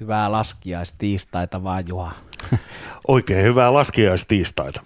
Hyvää 0.00 0.32
laskiaistiistaita 0.32 1.64
vaan, 1.64 1.84
Juha. 1.88 2.12
Oikein 3.08 3.44
hyvää 3.44 3.72
laskiaistiistaita. 3.72 4.80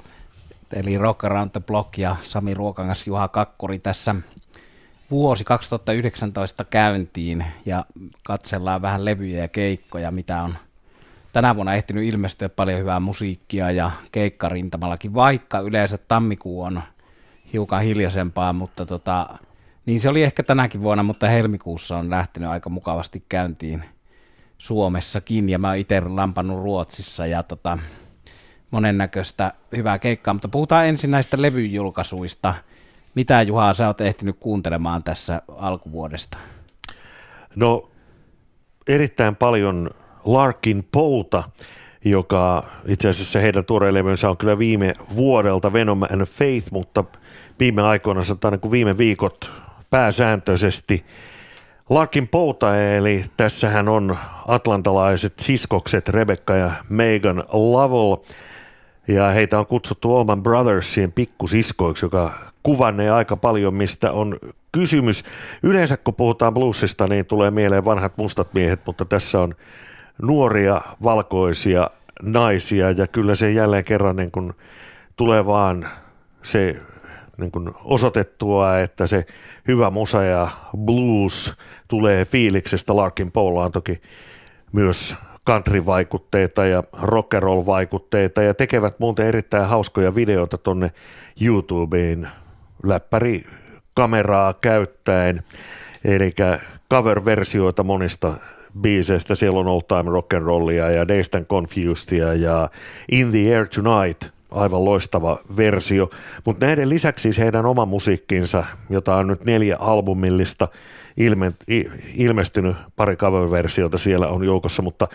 Eli 0.72 0.98
Rock 0.98 1.24
Around 1.24 1.50
the 1.50 1.60
Block 1.60 1.98
ja 1.98 2.16
Sami 2.22 2.54
Ruokangas 2.54 3.06
Juha 3.06 3.28
Kakkuri 3.28 3.78
tässä 3.78 4.14
vuosi 5.10 5.44
2019 5.44 6.64
käyntiin 6.64 7.44
ja 7.66 7.84
katsellaan 8.22 8.82
vähän 8.82 9.04
levyjä 9.04 9.42
ja 9.42 9.48
keikkoja, 9.48 10.10
mitä 10.10 10.42
on 10.42 10.54
tänä 11.32 11.56
vuonna 11.56 11.74
ehtinyt 11.74 12.04
ilmestyä 12.04 12.48
paljon 12.48 12.80
hyvää 12.80 13.00
musiikkia 13.00 13.70
ja 13.70 13.90
keikkarintamallakin, 14.12 15.14
vaikka 15.14 15.60
yleensä 15.60 15.98
tammikuu 15.98 16.62
on 16.62 16.82
hiukan 17.52 17.82
hiljaisempaa, 17.82 18.52
mutta 18.52 18.86
tota, 18.86 19.26
niin 19.86 20.00
se 20.00 20.08
oli 20.08 20.22
ehkä 20.22 20.42
tänäkin 20.42 20.82
vuonna, 20.82 21.02
mutta 21.02 21.28
helmikuussa 21.28 21.98
on 21.98 22.10
lähtenyt 22.10 22.50
aika 22.50 22.70
mukavasti 22.70 23.24
käyntiin 23.28 23.84
Suomessakin 24.64 25.48
ja 25.48 25.58
mä 25.58 25.68
oon 25.68 25.76
itse 25.76 26.00
lampannut 26.00 26.62
Ruotsissa 26.62 27.26
ja 27.26 27.42
tota, 27.42 27.78
monennäköistä 28.70 29.52
hyvää 29.76 29.98
keikkaa, 29.98 30.34
mutta 30.34 30.48
puhutaan 30.48 30.86
ensin 30.86 31.10
näistä 31.10 31.42
levyjulkaisuista. 31.42 32.54
Mitä 33.14 33.42
Juha 33.42 33.74
sä 33.74 33.86
oot 33.86 34.00
ehtinyt 34.00 34.36
kuuntelemaan 34.40 35.02
tässä 35.02 35.42
alkuvuodesta? 35.48 36.38
No 37.56 37.90
erittäin 38.86 39.36
paljon 39.36 39.90
Larkin 40.24 40.88
Pouta, 40.92 41.42
joka 42.04 42.64
itse 42.86 43.08
asiassa 43.08 43.38
heidän 43.38 43.64
tuoreen 43.64 43.94
levynsä 43.94 44.30
on 44.30 44.36
kyllä 44.36 44.58
viime 44.58 44.94
vuodelta 45.16 45.72
Venom 45.72 46.02
and 46.02 46.24
Faith, 46.24 46.72
mutta 46.72 47.04
viime 47.58 47.82
aikoina, 47.82 48.24
sanotaan 48.24 48.52
niin 48.52 48.60
kuin 48.60 48.72
viime 48.72 48.98
viikot 48.98 49.50
pääsääntöisesti 49.90 51.04
Larkin 51.90 52.28
Pouta, 52.28 52.76
eli 52.76 53.24
tässähän 53.36 53.88
on 53.88 54.16
atlantalaiset 54.48 55.38
siskokset 55.38 56.08
Rebecca 56.08 56.54
ja 56.54 56.70
Megan 56.88 57.44
Lovell, 57.52 58.16
ja 59.08 59.28
heitä 59.28 59.58
on 59.58 59.66
kutsuttu 59.66 60.16
Allman 60.16 60.42
Brothersien 60.42 61.12
pikkusiskoiksi, 61.12 62.04
joka 62.04 62.32
kuvannee 62.62 63.10
aika 63.10 63.36
paljon, 63.36 63.74
mistä 63.74 64.12
on 64.12 64.38
kysymys. 64.72 65.24
Yleensä 65.62 65.96
kun 65.96 66.14
puhutaan 66.14 66.54
bluesista, 66.54 67.06
niin 67.06 67.26
tulee 67.26 67.50
mieleen 67.50 67.84
vanhat 67.84 68.16
mustat 68.16 68.54
miehet, 68.54 68.80
mutta 68.86 69.04
tässä 69.04 69.40
on 69.40 69.54
nuoria 70.22 70.80
valkoisia 71.02 71.90
naisia 72.22 72.90
ja 72.90 73.06
kyllä 73.06 73.34
se 73.34 73.50
jälleen 73.50 73.84
kerran 73.84 74.16
niin 74.16 74.30
kuin 74.30 74.52
tulee 75.16 75.46
vaan 75.46 75.88
se 76.42 76.76
niin 77.38 77.50
kuin 77.50 77.70
osoitettua, 77.84 78.78
että 78.78 79.06
se 79.06 79.26
hyvä 79.68 79.90
musa 79.90 80.24
ja 80.24 80.48
blues 80.76 81.54
tulee 81.88 82.24
fiiliksestä. 82.24 82.96
Larkin 82.96 83.32
Paula 83.32 83.64
on 83.64 83.72
toki 83.72 84.00
myös 84.72 85.14
country-vaikutteita 85.46 86.64
ja 86.64 86.82
rock 86.92 87.34
and 87.34 87.42
roll-vaikutteita 87.42 88.42
ja 88.42 88.54
tekevät 88.54 88.98
muuten 88.98 89.26
erittäin 89.26 89.68
hauskoja 89.68 90.14
videoita 90.14 90.58
tonne 90.58 90.90
YouTubeen 91.40 92.28
läppäri 92.82 93.46
kameraa 93.94 94.54
käyttäen, 94.54 95.42
eli 96.04 96.32
cover-versioita 96.90 97.84
monista 97.84 98.34
biiseistä. 98.80 99.34
Siellä 99.34 99.60
on 99.60 99.66
Old 99.66 99.82
Time 99.88 100.10
Rock 100.10 100.34
and 100.34 100.42
Rollia 100.42 100.90
ja 100.90 101.08
Dazed 101.08 101.34
and 101.34 101.46
Confusedia 101.46 102.34
ja 102.34 102.68
In 103.12 103.30
the 103.30 103.56
Air 103.56 103.68
Tonight, 103.68 104.33
aivan 104.54 104.84
loistava 104.84 105.38
versio. 105.56 106.10
Mutta 106.44 106.66
näiden 106.66 106.88
lisäksi 106.88 107.22
siis 107.22 107.38
heidän 107.38 107.66
oma 107.66 107.86
musiikkinsa, 107.86 108.64
jota 108.90 109.16
on 109.16 109.26
nyt 109.26 109.44
neljä 109.44 109.76
albumillista 109.80 110.68
ilme, 111.16 111.52
ilmestynyt, 112.14 112.76
pari 112.96 113.16
cover-versiota 113.16 113.98
siellä 113.98 114.28
on 114.28 114.44
joukossa, 114.44 114.82
mutta 114.82 115.08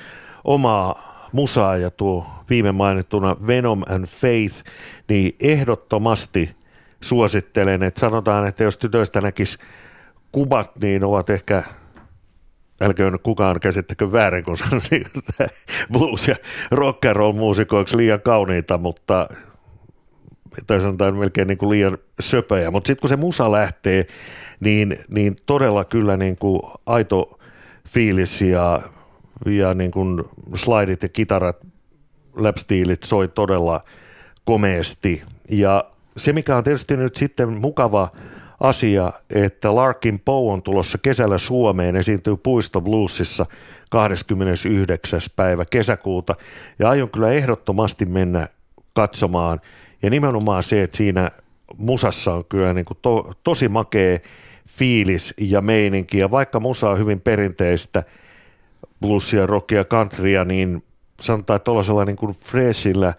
omaa 0.44 1.10
musaa 1.32 1.78
ja 1.78 1.92
tuo 1.92 2.26
viime 2.50 2.72
mainittuna 2.72 3.36
Venom 3.48 3.82
and 3.90 4.06
Faith, 4.06 4.64
niin 5.10 5.36
ehdottomasti 5.40 6.56
suosittelen, 7.02 7.84
että 7.84 8.00
sanotaan, 8.00 8.48
että 8.48 8.64
jos 8.64 8.78
tytöistä 8.78 9.22
näkisi 9.22 9.58
kuvat, 10.32 10.72
niin 10.82 11.04
ovat 11.04 11.30
ehkä 11.30 11.64
älköön 12.82 13.20
kukaan 13.24 13.60
käsittäkö 13.60 14.12
väärin, 14.12 14.44
kun 14.44 14.58
sanon 14.58 14.82
blues- 15.94 16.28
ja 16.28 16.36
rock 16.72 17.06
and 17.06 17.16
roll 17.16 17.34
muusikoiksi 17.34 17.98
liian 17.98 18.22
kauniita, 18.22 18.78
mutta 18.78 19.28
tai 20.68 20.82
sanotaan 20.82 21.16
melkein 21.16 21.48
niin 21.48 21.58
kuin 21.58 21.70
liian 21.70 21.98
söpöjä. 22.20 22.72
Mutta 22.72 22.88
sitten 22.88 23.02
kun 23.02 23.10
se 23.10 23.16
musa 23.16 23.52
lähtee, 23.52 24.08
niin, 24.60 24.98
niin 25.10 25.36
todella 25.46 25.86
kyllä 25.86 26.18
niin 26.18 26.38
kuin 26.38 26.62
aito 26.86 27.40
fiilis 27.88 28.42
ja, 28.42 28.82
ja 29.46 29.74
niin 29.74 29.92
kuin 29.92 30.24
slidit 30.56 31.04
ja 31.04 31.10
kitarat, 31.10 31.58
lapstiilit 32.34 33.04
soi 33.04 33.28
todella 33.28 33.82
komeasti. 34.46 35.22
Ja 35.50 35.84
se, 36.18 36.34
mikä 36.34 36.58
on 36.58 36.64
tietysti 36.64 36.98
nyt 36.98 37.16
sitten 37.16 37.50
mukava 37.50 38.10
asia, 38.60 39.14
että 39.30 39.76
Larkin 39.76 40.20
Poe 40.20 40.54
on 40.54 40.64
tulossa 40.64 40.98
kesällä 40.98 41.38
Suomeen, 41.38 41.96
esiintyy 41.96 42.38
Puisto 42.38 42.82
Bluesissa 42.82 43.46
29. 43.90 45.20
päivä 45.36 45.66
kesäkuuta 45.66 46.36
ja 46.80 46.90
aion 46.90 47.10
kyllä 47.10 47.32
ehdottomasti 47.32 48.06
mennä 48.06 48.48
katsomaan 48.94 49.60
ja 50.02 50.10
nimenomaan 50.10 50.64
se, 50.64 50.84
että 50.84 50.98
siinä 50.98 51.32
musassa 51.78 52.34
on 52.34 52.46
kyllä 52.50 52.74
niin 52.74 52.86
kuin 52.86 52.98
to, 53.02 53.34
tosi 53.44 53.68
makea 53.68 54.20
fiilis 54.68 55.34
ja 55.38 55.62
meininki 55.62 56.18
ja 56.18 56.32
vaikka 56.32 56.60
musa 56.60 56.90
on 56.90 56.98
hyvin 56.98 57.22
perinteistä 57.22 58.04
bluesia, 59.02 59.46
rockia, 59.46 59.86
countrya, 59.86 60.46
niin 60.46 60.84
sanotaan, 61.22 61.56
että 61.56 61.64
tuollaisella 61.64 62.06
niin 62.06 62.16
kuin 62.16 62.36
freshillä 62.46 63.14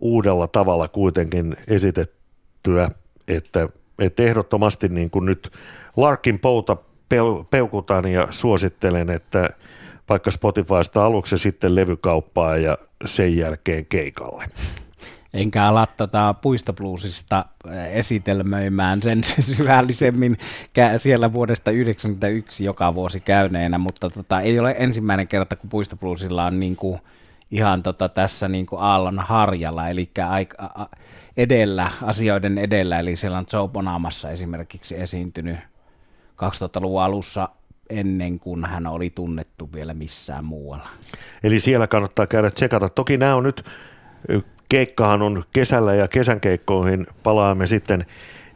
uudella 0.00 0.46
tavalla 0.46 0.88
kuitenkin 0.88 1.56
esitettyä, 1.68 2.88
että 3.28 3.68
että 3.98 4.22
ehdottomasti 4.22 4.88
niin 4.88 5.10
kuin 5.10 5.26
nyt 5.26 5.52
Larkin 5.96 6.38
pouta 6.38 6.76
peukutan 7.50 8.12
ja 8.12 8.26
suosittelen, 8.30 9.10
että 9.10 9.50
vaikka 10.08 10.30
Spotifysta 10.30 11.04
aluksi 11.04 11.38
sitten 11.38 11.74
levykauppaa 11.74 12.56
ja 12.56 12.78
sen 13.04 13.36
jälkeen 13.36 13.86
keikalle. 13.86 14.44
Enkä 15.34 15.64
ala 15.64 15.86
tätä 15.86 16.34
puistobluesista 16.42 17.44
esitelmöimään 17.90 19.02
sen 19.02 19.24
syvällisemmin 19.56 20.38
siellä 20.96 21.32
vuodesta 21.32 21.64
1991 21.64 22.64
joka 22.64 22.94
vuosi 22.94 23.20
käyneenä, 23.20 23.78
mutta 23.78 24.10
tota, 24.10 24.40
ei 24.40 24.58
ole 24.58 24.74
ensimmäinen 24.78 25.28
kerta, 25.28 25.56
kun 25.56 25.70
puistobluesilla 25.70 26.44
on 26.44 26.60
niin 26.60 26.76
kuin 26.76 27.00
ihan 27.50 27.82
tota 27.82 28.08
tässä 28.08 28.48
niin 28.48 28.66
kuin 28.66 28.82
aallon 28.82 29.18
harjalla, 29.18 29.88
eli 29.88 30.10
aika, 30.28 30.88
edellä, 31.36 31.90
asioiden 32.02 32.58
edellä, 32.58 32.98
eli 32.98 33.16
siellä 33.16 33.38
on 33.38 33.46
Joe 33.52 33.68
Bonamassa 33.68 34.30
esimerkiksi 34.30 35.00
esiintynyt 35.00 35.56
2000-luvun 36.36 37.02
alussa 37.02 37.48
ennen 37.90 38.38
kuin 38.38 38.64
hän 38.64 38.86
oli 38.86 39.10
tunnettu 39.10 39.68
vielä 39.74 39.94
missään 39.94 40.44
muualla. 40.44 40.88
Eli 41.42 41.60
siellä 41.60 41.86
kannattaa 41.86 42.26
käydä 42.26 42.50
tsekata. 42.50 42.88
Toki 42.88 43.16
nämä 43.16 43.34
on 43.34 43.42
nyt, 43.42 43.64
keikkahan 44.68 45.22
on 45.22 45.44
kesällä 45.52 45.94
ja 45.94 46.08
kesän 46.08 46.40
keikkoihin 46.40 47.06
palaamme 47.22 47.66
sitten 47.66 48.06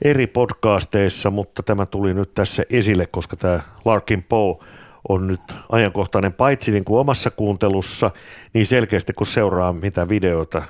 eri 0.03 0.27
podcasteissa, 0.27 1.31
mutta 1.31 1.63
tämä 1.63 1.87
tuli 1.87 2.15
nyt 2.15 2.35
tässä 2.35 2.65
esille, 2.71 3.07
koska 3.07 3.37
tämä 3.37 3.61
Larkin 3.85 4.23
Poe 4.23 4.57
on 5.09 5.27
nyt 5.27 5.41
ajankohtainen 5.69 6.33
paitsi 6.33 6.71
niin 6.73 6.85
kuin 6.85 7.01
omassa 7.01 7.31
kuuntelussa, 7.31 8.11
niin 8.55 8.67
selkeästi 8.67 9.13
kun 9.13 9.27
seuraa 9.27 9.73
mitä 9.73 10.09
videoita 10.09 10.63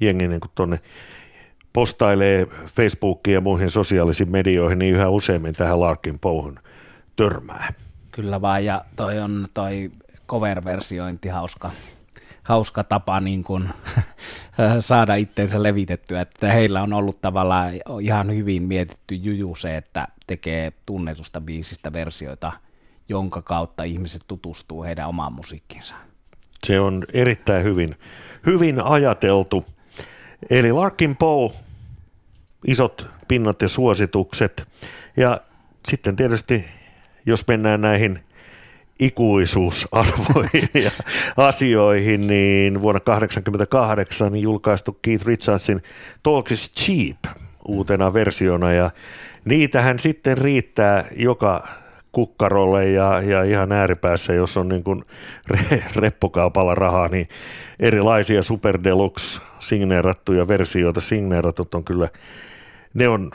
jengi 0.00 0.28
niin 0.28 0.40
tuonne 0.54 0.80
postailee 1.72 2.46
Facebookiin 2.66 3.34
ja 3.34 3.40
muihin 3.40 3.70
sosiaalisiin 3.70 4.30
medioihin, 4.30 4.78
niin 4.78 4.94
yhä 4.94 5.08
useammin 5.08 5.54
tähän 5.54 5.80
Larkin 5.80 6.18
pouhun 6.18 6.60
törmää. 7.16 7.72
Kyllä 8.10 8.40
vaan, 8.40 8.64
ja 8.64 8.84
toi 8.96 9.18
on 9.18 9.46
toi 9.54 9.90
cover-versiointi 10.28 11.28
hauska, 11.28 11.70
hauska 12.42 12.84
tapa 12.84 13.20
niin 13.20 13.44
kuin 13.44 13.68
saada 14.80 15.14
itteensä 15.14 15.62
levitettyä, 15.62 16.20
että 16.20 16.52
heillä 16.52 16.82
on 16.82 16.92
ollut 16.92 17.20
tavallaan 17.20 17.72
ihan 18.00 18.34
hyvin 18.34 18.62
mietitty 18.62 19.14
juju 19.14 19.54
se, 19.54 19.76
että 19.76 20.08
tekee 20.26 20.72
tunnetusta 20.86 21.40
biisistä 21.40 21.92
versioita, 21.92 22.52
jonka 23.08 23.42
kautta 23.42 23.84
ihmiset 23.84 24.22
tutustuu 24.26 24.82
heidän 24.82 25.08
omaan 25.08 25.32
musiikkinsa. 25.32 25.94
Se 26.66 26.80
on 26.80 27.04
erittäin 27.12 27.64
hyvin, 27.64 27.96
hyvin 28.46 28.80
ajateltu. 28.84 29.64
Eli 30.50 30.72
Larkin 30.72 31.16
Poe, 31.16 31.50
isot 32.66 33.06
pinnat 33.28 33.62
ja 33.62 33.68
suositukset. 33.68 34.68
Ja 35.16 35.40
sitten 35.88 36.16
tietysti, 36.16 36.64
jos 37.26 37.48
mennään 37.48 37.80
näihin 37.80 38.20
ikuisuusarvoihin 38.98 40.68
ja 40.74 40.90
asioihin, 41.48 42.26
niin 42.26 42.82
vuonna 42.82 43.00
1988 43.00 44.36
julkaistu 44.36 44.98
Keith 45.02 45.26
Richardsin 45.26 45.82
Talk 46.22 46.50
is 46.50 46.72
Cheap 46.74 47.36
uutena 47.68 48.14
versiona 48.14 48.72
ja 48.72 48.90
niitähän 49.44 49.98
sitten 49.98 50.38
riittää 50.38 51.04
joka 51.16 51.68
kukkarolle 52.14 52.90
ja, 52.90 53.20
ja 53.20 53.42
ihan 53.42 53.72
ääripäässä, 53.72 54.32
jos 54.32 54.56
on 54.56 54.68
niin 54.68 54.84
kuin 54.84 55.04
re, 55.46 55.84
reppukaupalla 55.96 56.74
rahaa, 56.74 57.08
niin 57.08 57.28
erilaisia 57.80 58.42
Super 58.42 58.78
Deluxe 58.84 59.40
signeerattuja 59.58 60.48
versioita. 60.48 61.00
Signeeratut 61.00 61.74
on 61.74 61.84
kyllä, 61.84 62.08
ne 62.94 63.08
on 63.08 63.30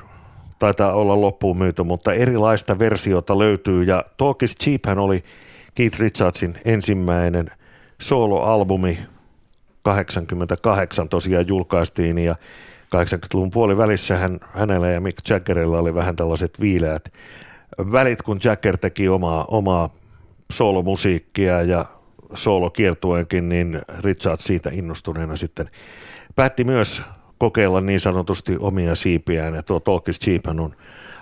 taitaa 0.60 0.94
olla 0.94 1.22
loppuun 1.22 1.58
myyty, 1.58 1.84
mutta 1.84 2.14
erilaista 2.14 2.80
versiota 2.80 3.40
löytyy 3.40 3.84
ja 3.84 4.04
Talk 4.18 4.44
is 4.44 4.56
Cheap 4.64 4.82
hän 4.86 5.00
oli 5.00 5.24
Keith 5.76 6.00
Richardsin 6.00 6.56
ensimmäinen 6.66 7.52
soloalbumi 8.02 9.00
88 9.82 11.10
tosiaan 11.10 11.48
julkaistiin 11.48 12.18
ja 12.18 12.36
80-luvun 12.96 13.52
puolivälissä 13.52 14.18
hän, 14.18 14.40
hänellä 14.54 14.90
ja 14.90 15.02
Mick 15.02 15.30
Jaggerilla 15.30 15.80
oli 15.80 15.94
vähän 15.94 16.16
tällaiset 16.16 16.62
viileät 16.62 17.14
välit, 17.78 18.22
kun 18.22 18.40
Jagger 18.44 18.78
teki 18.78 19.10
omaa, 19.10 19.46
omaa 19.48 19.90
soolomusiikkia 20.52 21.62
ja 21.62 21.86
soolokiertueenkin, 22.34 23.50
niin 23.50 23.82
Richard 24.00 24.38
siitä 24.40 24.70
innostuneena 24.74 25.36
sitten 25.36 25.68
päätti 26.36 26.64
myös 26.64 27.02
kokeilla 27.38 27.82
niin 27.82 28.00
sanotusti 28.00 28.58
omia 28.60 28.96
siipiään. 28.96 29.56
Ja 29.56 29.64
tuo 29.64 29.80
Talk 29.80 30.10
is 30.10 30.20
Cheap 30.20 30.42
on 30.48 30.74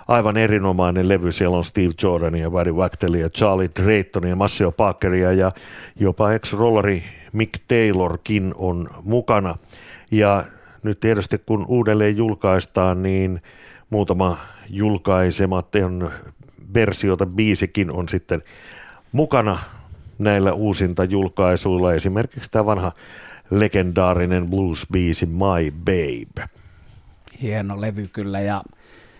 aivan 0.08 0.36
erinomainen 0.36 1.08
levy. 1.08 1.32
Siellä 1.32 1.56
on 1.56 1.64
Steve 1.64 1.92
Jordania, 2.02 2.50
Buddy 2.50 2.72
Wachtelia, 2.72 3.28
Charlie 3.28 3.70
Draytonia, 3.82 4.36
Massio 4.36 4.72
Parkeria 4.72 5.32
ja 5.32 5.52
jopa 5.96 6.32
ex-rollari 6.32 7.02
Mick 7.32 7.52
Taylorkin 7.68 8.54
on 8.56 8.88
mukana. 9.02 9.54
Ja 10.10 10.44
nyt 10.82 11.00
tietysti 11.00 11.38
kun 11.46 11.64
uudelleen 11.68 12.16
julkaistaan, 12.16 13.02
niin 13.02 13.42
muutama 13.90 14.38
julkaisematon 14.68 16.10
versiota 16.74 17.26
biisikin 17.26 17.90
on 17.90 18.08
sitten 18.08 18.42
mukana 19.12 19.58
näillä 20.18 20.52
uusinta 20.52 21.04
julkaisuilla. 21.04 21.94
Esimerkiksi 21.94 22.50
tämä 22.50 22.66
vanha 22.66 22.92
legendaarinen 23.50 24.48
blues-biisi 24.48 25.26
My 25.26 25.70
Babe. 25.70 26.48
Hieno 27.42 27.80
levy 27.80 28.08
kyllä 28.12 28.40
ja 28.40 28.62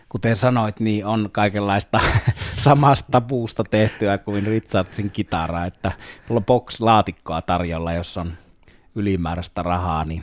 kuten 0.08 0.36
sanoit, 0.36 0.80
niin 0.80 1.06
on 1.06 1.28
kaikenlaista 1.32 2.00
samasta 2.64 3.20
puusta 3.20 3.64
tehtyä 3.64 4.18
kuin 4.18 4.46
Richardsin 4.46 5.10
kitara, 5.10 5.66
että 5.66 5.92
mulla 6.28 6.38
on 6.38 6.44
box-laatikkoa 6.44 7.42
tarjolla, 7.42 7.92
jos 7.92 8.16
on 8.16 8.32
ylimääräistä 8.94 9.62
rahaa, 9.62 10.04
niin 10.04 10.22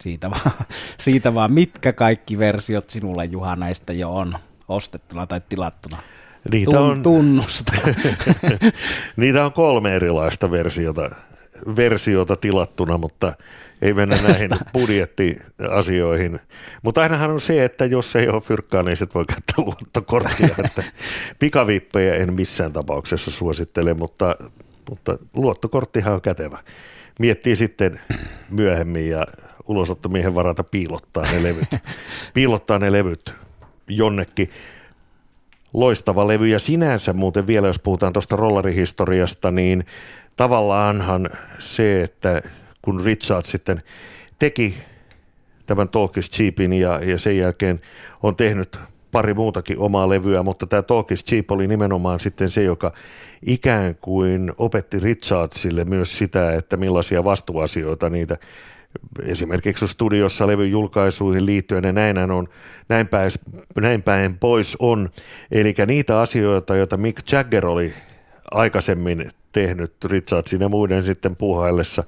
siitä 0.00 0.30
vaan, 0.30 0.50
siitä 1.00 1.34
vaan 1.34 1.52
mitkä 1.52 1.92
kaikki 1.92 2.38
versiot 2.38 2.90
sinulla 2.90 3.24
Juha 3.24 3.56
näistä 3.56 3.92
jo 3.92 4.14
on 4.14 4.34
ostettuna 4.68 5.26
tai 5.26 5.40
tilattuna. 5.48 5.98
Niitä 6.50 6.80
on, 6.80 7.02
tunnusta. 7.02 7.72
niitä 9.16 9.44
on 9.44 9.52
kolme 9.52 9.96
erilaista 9.96 10.50
versiota, 10.50 11.10
versiota 11.76 12.36
tilattuna, 12.36 12.98
mutta 12.98 13.32
ei 13.82 13.94
mennä 13.94 14.16
näihin 14.22 14.50
budjettiasioihin. 14.72 16.40
Mutta 16.82 17.00
ainahan 17.00 17.30
on 17.30 17.40
se, 17.40 17.64
että 17.64 17.84
jos 17.84 18.16
ei 18.16 18.28
ole 18.28 18.40
fyrkkaa, 18.40 18.82
niin 18.82 18.96
sitten 18.96 19.14
voi 19.14 19.24
käyttää 19.24 19.64
luottokorttia. 19.64 20.48
Että 20.64 20.82
pikavippejä 21.38 22.14
en 22.14 22.34
missään 22.34 22.72
tapauksessa 22.72 23.30
suosittele, 23.30 23.94
mutta, 23.94 24.36
mutta 24.90 25.18
luottokorttihan 25.34 26.14
on 26.14 26.20
kätevä. 26.20 26.58
Miettii 27.18 27.56
sitten 27.56 28.00
myöhemmin 28.50 29.10
ja 29.10 29.26
ulosottomiehen 29.66 30.34
varata 30.34 30.64
piilottaa 30.64 31.24
ne 31.32 31.42
levyt. 31.42 31.68
Piilottaa 32.34 32.78
ne 32.78 32.92
levyt 32.92 33.34
jonnekin. 33.88 34.50
Loistava 35.76 36.26
levy. 36.26 36.46
Ja 36.46 36.58
sinänsä 36.58 37.12
muuten 37.12 37.46
vielä, 37.46 37.66
jos 37.66 37.78
puhutaan 37.78 38.12
tuosta 38.12 38.36
rollarihistoriasta, 38.36 39.50
niin 39.50 39.86
tavallaanhan 40.36 41.30
se, 41.58 42.02
että 42.02 42.42
kun 42.82 43.04
Richard 43.04 43.44
sitten 43.44 43.82
teki 44.38 44.74
tämän 45.66 45.88
Talk 45.88 46.18
is 46.18 46.30
Cheapin 46.30 46.72
ja, 46.72 47.00
ja 47.04 47.18
sen 47.18 47.38
jälkeen 47.38 47.80
on 48.22 48.36
tehnyt 48.36 48.78
pari 49.12 49.34
muutakin 49.34 49.78
omaa 49.78 50.08
levyä, 50.08 50.42
mutta 50.42 50.66
tämä 50.66 50.82
Talk 50.82 51.12
is 51.12 51.24
Cheap 51.24 51.50
oli 51.50 51.66
nimenomaan 51.66 52.20
sitten 52.20 52.48
se, 52.48 52.62
joka 52.62 52.92
ikään 53.46 53.94
kuin 54.00 54.52
opetti 54.58 55.00
Richardsille 55.00 55.84
myös 55.84 56.18
sitä, 56.18 56.52
että 56.52 56.76
millaisia 56.76 57.24
vastuuasioita 57.24 58.10
niitä 58.10 58.36
esimerkiksi 59.22 59.88
studiossa 59.88 60.46
levyn 60.46 60.70
julkaisuihin 60.70 61.46
liittyen 61.46 61.84
ja 61.84 61.92
näin 61.92 62.30
on, 62.30 62.48
näin 62.88 63.08
päin, 63.08 63.30
näin 63.80 64.02
päin 64.02 64.38
pois 64.38 64.76
on. 64.80 65.10
Eli 65.50 65.74
niitä 65.86 66.20
asioita, 66.20 66.76
joita 66.76 66.96
Mick 66.96 67.32
Jagger 67.32 67.66
oli 67.66 67.94
aikaisemmin 68.50 69.30
tehnyt 69.52 69.92
Richardsin 70.04 70.60
ja 70.60 70.68
muiden 70.68 71.02
sitten 71.02 71.36
puuhaillessa, 71.36 72.04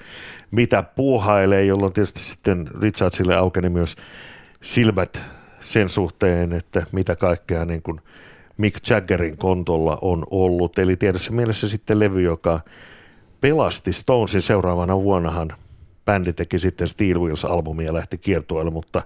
mitä 0.51 0.83
puuhailee, 0.83 1.65
jolloin 1.65 1.93
tietysti 1.93 2.21
sitten 2.21 2.69
Richardsille 2.81 3.37
aukeni 3.37 3.69
myös 3.69 3.97
silmät 4.63 5.23
sen 5.61 5.89
suhteen, 5.89 6.53
että 6.53 6.87
mitä 6.93 7.17
kaikkea 7.17 7.65
niin 7.65 7.83
kuin 7.83 8.01
Mick 8.57 8.91
Jaggerin 8.91 9.37
kontolla 9.37 9.99
on 10.03 10.25
ollut. 10.31 10.79
Eli 10.79 10.97
tietysti 10.97 11.33
mielessä 11.33 11.69
sitten 11.69 12.01
levy, 12.01 12.23
joka 12.23 12.61
pelasti 13.41 13.93
Stonesin 13.93 14.43
seuraavana 14.43 14.97
vuonnahan 14.97 15.53
bändi 16.09 16.33
teki 16.33 16.59
sitten 16.59 16.89
Steel 16.89 17.19
Wheels-albumia 17.19 17.87
ja 17.87 17.95
lähti 17.95 18.19
kiertueelle, 18.19 18.71
mutta 18.71 19.03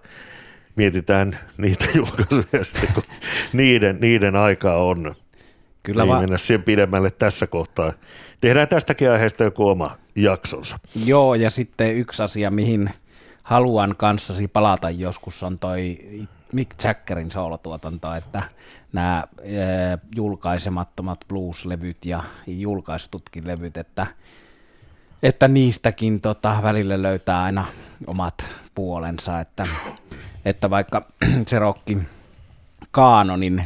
mietitään 0.77 1.39
niitä 1.59 1.85
julkaisuja 1.97 2.65
sitten, 2.65 2.89
kun 2.95 3.03
niiden, 3.53 3.99
niiden 4.01 4.37
aika 4.37 4.75
on. 4.75 5.15
Kyllä 5.83 6.03
Ei 6.03 6.09
va- 6.09 6.21
mennä 6.21 6.39
sen 6.39 6.63
pidemmälle 6.63 7.11
tässä 7.11 7.47
kohtaa. 7.47 7.93
Tehdään 8.41 8.69
tästäkin 8.69 9.11
aiheesta 9.11 9.45
joku 9.45 9.69
oma 9.69 9.91
jaksonsa. 10.17 10.79
Joo, 11.05 11.35
ja 11.35 11.51
sitten 11.51 11.97
yksi 11.97 12.23
asia, 12.23 12.51
mihin 12.51 12.91
haluan 13.43 13.95
kanssasi 13.97 14.49
palata 14.49 14.91
joskus, 14.91 15.43
on 15.43 15.59
toi 15.59 15.99
Mick 16.53 16.85
Jaggerin 16.85 17.31
soolotuotanto, 17.31 18.15
että 18.15 18.43
nämä 18.93 19.25
e, 19.39 19.53
julkaisemattomat 20.17 21.25
blues-levyt 21.29 22.05
ja 22.05 22.23
julkaistutkin 22.47 23.47
levyt, 23.47 23.77
että, 23.77 24.07
että 25.23 25.49
niistäkin 25.49 26.21
tota, 26.21 26.59
välillä 26.63 27.03
löytää 27.03 27.43
aina 27.43 27.65
omat 28.07 28.45
puolensa, 28.75 29.41
että, 29.41 29.67
että 30.45 30.71
vaikka 30.71 31.03
se 31.47 31.59
rokki 31.59 31.99
kaanonin 32.91 33.65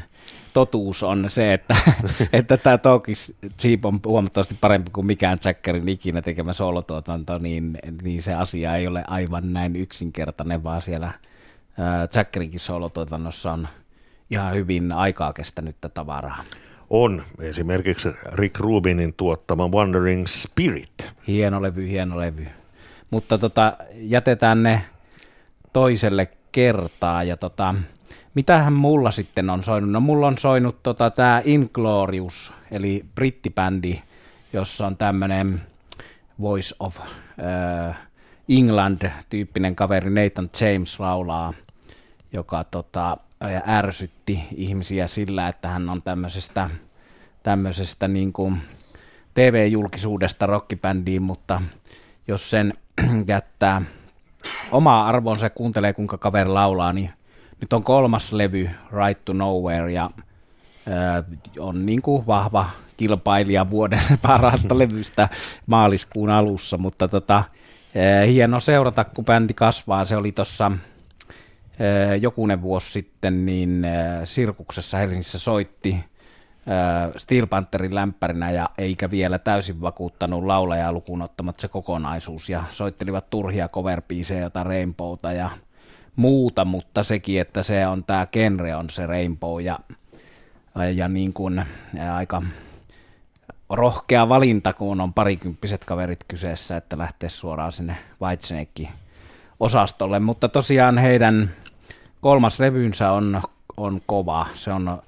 totuus 0.52 1.02
on 1.02 1.24
se, 1.28 1.52
että, 1.52 1.76
että 2.32 2.56
tämä 2.56 2.78
Talkis 2.78 3.36
Cheap 3.58 3.84
on 3.84 4.00
huomattavasti 4.06 4.56
parempi 4.60 4.90
kuin 4.90 5.06
mikään 5.06 5.38
Jackerin 5.44 5.88
ikinä 5.88 6.22
tekemä 6.22 6.52
solotuotanto, 6.52 7.38
niin, 7.38 7.78
niin 8.02 8.22
se 8.22 8.34
asia 8.34 8.76
ei 8.76 8.86
ole 8.86 9.04
aivan 9.06 9.52
näin 9.52 9.76
yksinkertainen, 9.76 10.64
vaan 10.64 10.82
siellä 10.82 11.12
Jackerinkin 12.14 12.60
solotuotannossa 12.60 13.52
on 13.52 13.68
ihan 14.30 14.54
hyvin 14.54 14.92
aikaa 14.92 15.32
kestänyttä 15.32 15.88
tavaraa. 15.88 16.44
On 16.90 17.23
esimerkiksi 17.40 18.09
Rick 18.33 18.61
Rubinin 18.61 19.14
tuottama 19.16 19.69
Wandering 19.69 20.26
Spirit. 20.26 21.12
Hieno 21.26 21.62
levy, 21.62 21.88
hieno 21.88 22.19
levy. 22.19 22.47
Mutta 23.11 23.38
tota, 23.38 23.76
jätetään 23.95 24.62
ne 24.62 24.83
toiselle 25.73 26.28
kertaa 26.52 27.25
ja 27.25 27.37
tota, 27.37 27.75
Mitähän 28.37 28.73
mulla 28.73 29.11
sitten 29.11 29.50
on 29.50 29.62
soinut? 29.62 29.90
No 29.90 30.00
mulla 30.00 30.26
on 30.26 30.38
soinut 30.38 30.83
tota, 30.83 31.11
tämä 31.11 31.43
Inglorious, 31.45 32.52
eli 32.71 33.05
brittibändi, 33.14 34.02
jossa 34.52 34.87
on 34.87 34.97
tämmöinen 34.97 35.61
Voice 36.40 36.75
of 36.78 37.00
äh, 37.00 37.97
England-tyyppinen 38.49 39.76
kaveri 39.76 40.11
Nathan 40.11 40.50
James 40.61 41.00
laulaa, 41.00 41.52
joka 42.33 42.64
tota, 42.64 43.16
ärsytti 43.69 44.40
ihmisiä 44.55 45.07
sillä, 45.07 45.49
että 45.49 45.69
hän 45.69 45.90
on 45.90 46.02
tämmöisestä, 46.02 46.71
tämmöisestä 47.43 48.09
niin 48.09 48.33
kuin 48.33 48.57
TV-julkisuudesta 49.35 50.47
rockibändiin, 50.47 51.23
mutta 51.23 51.62
jos 52.28 52.50
sen 52.50 52.73
jättää 53.26 53.83
omaa 54.71 55.09
arvonsa 55.09 55.47
ja 55.47 55.50
kuuntelee, 55.50 55.93
kuinka 55.93 56.19
kaveri 56.19 56.50
laulaa, 56.50 56.93
niin 56.93 57.11
nyt 57.61 57.73
on 57.73 57.83
kolmas 57.83 58.33
levy, 58.33 58.71
Right 58.93 59.25
to 59.25 59.33
Nowhere, 59.33 59.93
ja 59.93 60.11
on 61.59 61.87
niin 61.87 62.02
kuin 62.02 62.26
vahva 62.26 62.71
kilpailija 62.97 63.71
vuoden 63.71 64.02
parasta 64.23 64.78
levystä 64.83 65.28
maaliskuun 65.66 66.31
alussa, 66.31 66.78
mutta 66.78 67.09
tota, 67.09 67.45
hieno 68.26 68.61
seurata, 68.61 69.05
kun 69.05 69.25
bändi 69.25 69.55
kasvaa. 69.55 70.05
Se 70.05 70.16
oli 70.16 70.33
tuossa 70.33 70.73
jokunen 72.21 72.62
vuosi 72.62 72.92
sitten, 72.92 73.47
niin 73.47 73.85
äh, 73.85 74.21
Sirkuksessa 74.25 74.99
Helsingissä 74.99 75.38
soitti 75.38 75.95
äh, 75.95 77.12
Steel 77.16 77.47
Pantherin 77.47 77.95
lämpärinä 77.95 78.50
ja 78.50 78.71
eikä 78.78 79.11
vielä 79.11 79.38
täysin 79.38 79.80
vakuuttanut 79.80 80.45
laulajaa 80.45 80.92
lukuun 80.92 81.23
ottamatta 81.23 81.61
se 81.61 81.68
kokonaisuus. 81.68 82.49
Ja 82.49 82.64
soittelivat 82.71 83.30
turhia 83.30 83.68
cover 83.68 84.02
jota 84.40 84.64
Rainbowta 84.64 85.33
ja 85.33 85.50
muuta, 86.16 86.64
mutta 86.64 87.02
sekin, 87.02 87.40
että 87.40 87.62
se 87.62 87.87
on 87.87 88.04
tämä 88.04 88.26
genre 88.26 88.76
on 88.76 88.90
se 88.90 89.06
Rainbow 89.06 89.62
ja, 89.62 89.78
ja 90.95 91.09
niin 91.09 91.33
kuin 91.33 91.64
aika 92.14 92.42
rohkea 93.71 94.28
valinta, 94.28 94.73
kun 94.73 95.00
on 95.00 95.14
parikymppiset 95.14 95.85
kaverit 95.85 96.25
kyseessä, 96.28 96.76
että 96.76 96.99
lähtee 96.99 97.28
suoraan 97.28 97.73
sinne 97.73 97.97
Whitesnake 98.23 98.88
osastolle, 99.61 100.18
mutta 100.18 100.49
tosiaan 100.49 100.99
heidän 100.99 101.50
kolmas 102.20 102.61
levynsä 102.61 103.12
on, 103.12 103.42
on 103.76 104.00
kova, 104.06 104.46
se 104.54 104.73
on 104.73 105.02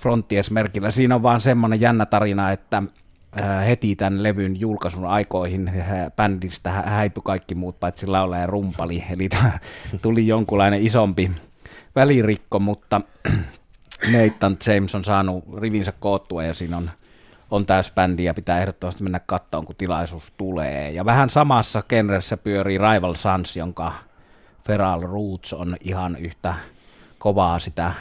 Frontiers-merkillä. 0.00 0.90
Siinä 0.90 1.14
on 1.14 1.22
vaan 1.22 1.40
semmoinen 1.40 1.80
jännä 1.80 2.06
tarina, 2.06 2.50
että 2.50 2.82
äh, 3.40 3.66
heti 3.66 3.96
tämän 3.96 4.22
levyn 4.22 4.60
julkaisun 4.60 5.06
aikoihin 5.06 5.72
bändistä 6.16 6.70
häipy 6.70 7.20
kaikki 7.20 7.54
muut 7.54 7.80
paitsi 7.80 8.06
laulaja 8.06 8.40
ja 8.40 8.46
rumpali, 8.46 9.04
eli 9.14 9.28
tuli 10.02 10.26
jonkunlainen 10.26 10.82
isompi 10.82 11.30
välirikko, 11.96 12.58
mutta 12.58 13.00
Nathan 14.12 14.56
James 14.66 14.94
on 14.94 15.04
saanut 15.04 15.44
rivinsä 15.60 15.92
koottua 15.92 16.44
ja 16.44 16.54
siinä 16.54 16.76
on, 16.76 16.90
on 17.50 17.66
täysbändi 17.66 18.24
ja 18.24 18.34
pitää 18.34 18.60
ehdottomasti 18.60 19.02
mennä 19.02 19.20
kattoon, 19.26 19.66
kun 19.66 19.76
tilaisuus 19.76 20.32
tulee. 20.36 20.90
Ja 20.90 21.04
vähän 21.04 21.30
samassa 21.30 21.82
genressä 21.88 22.36
pyörii 22.36 22.78
Rival 22.78 23.14
Sons, 23.14 23.56
jonka 23.56 23.92
Feral 24.68 25.00
Roots 25.00 25.52
on 25.52 25.76
ihan 25.80 26.16
yhtä 26.16 26.54
kovaa 27.18 27.58
sitä 27.58 27.92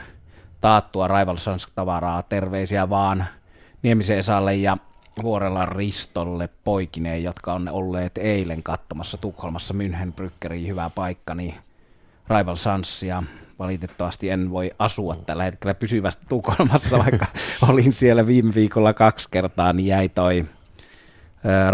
taattua 0.61 1.07
Rival 1.07 1.35
Sons-tavaraa. 1.35 2.23
Terveisiä 2.23 2.89
vaan 2.89 3.25
Niemisen 3.81 4.17
Esalle 4.17 4.55
ja 4.55 4.77
Vuorella 5.23 5.65
Ristolle 5.65 6.49
poikineen, 6.63 7.23
jotka 7.23 7.53
on 7.53 7.69
olleet 7.69 8.17
eilen 8.17 8.63
katsomassa 8.63 9.17
Tukholmassa 9.17 9.73
München 9.73 10.13
Brykkeriin 10.13 10.67
hyvä 10.67 10.89
paikka, 10.89 11.35
niin 11.35 11.55
Rival 12.37 12.55
Sonsia 12.55 13.23
valitettavasti 13.59 14.29
en 14.29 14.51
voi 14.51 14.71
asua 14.79 15.15
tällä 15.15 15.43
hetkellä 15.43 15.73
pysyvästi 15.73 16.25
Tukholmassa, 16.29 16.97
vaikka 17.03 17.25
olin 17.69 17.93
siellä 17.93 18.27
viime 18.27 18.55
viikolla 18.55 18.93
kaksi 18.93 19.27
kertaa, 19.31 19.73
niin 19.73 19.87
jäi 19.87 20.09
toi 20.09 20.45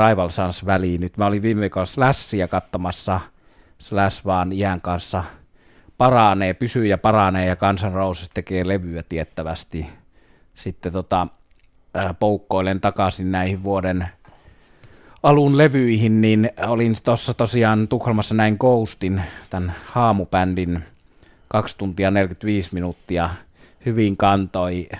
Rival 0.07 0.29
Sons 0.29 0.65
väliin. 0.65 1.01
Nyt 1.01 1.17
mä 1.17 1.25
olin 1.25 1.41
viime 1.41 1.61
viikolla 1.61 1.85
Slashia 1.85 2.47
katsomassa, 2.47 3.19
Slash 3.83 4.25
vaan 4.25 4.51
iän 4.51 4.81
kanssa 4.81 5.23
paranee, 5.97 6.53
pysyy 6.53 6.85
ja 6.85 6.97
paranee, 6.97 7.45
ja 7.45 7.55
Kansan 7.55 7.93
Roses 7.93 8.29
tekee 8.29 8.67
levyä 8.67 9.03
tiettävästi. 9.03 9.87
Sitten 10.55 10.93
tota, 10.93 11.27
poukkoilen 12.19 12.81
takaisin 12.81 13.31
näihin 13.31 13.63
vuoden 13.63 14.07
alun 15.23 15.57
levyihin, 15.57 16.21
niin 16.21 16.49
olin 16.67 16.95
tuossa 17.03 17.33
tosiaan 17.33 17.87
Tukholmassa 17.87 18.35
näin 18.35 18.57
Ghostin, 18.59 19.21
tämän 19.49 19.73
haamubändin 19.85 20.83
2 21.47 21.77
tuntia 21.77 22.11
45 22.11 22.69
minuuttia 22.73 23.29
hyvin 23.85 24.17
kantoi 24.17 24.89
äh, 24.91 24.99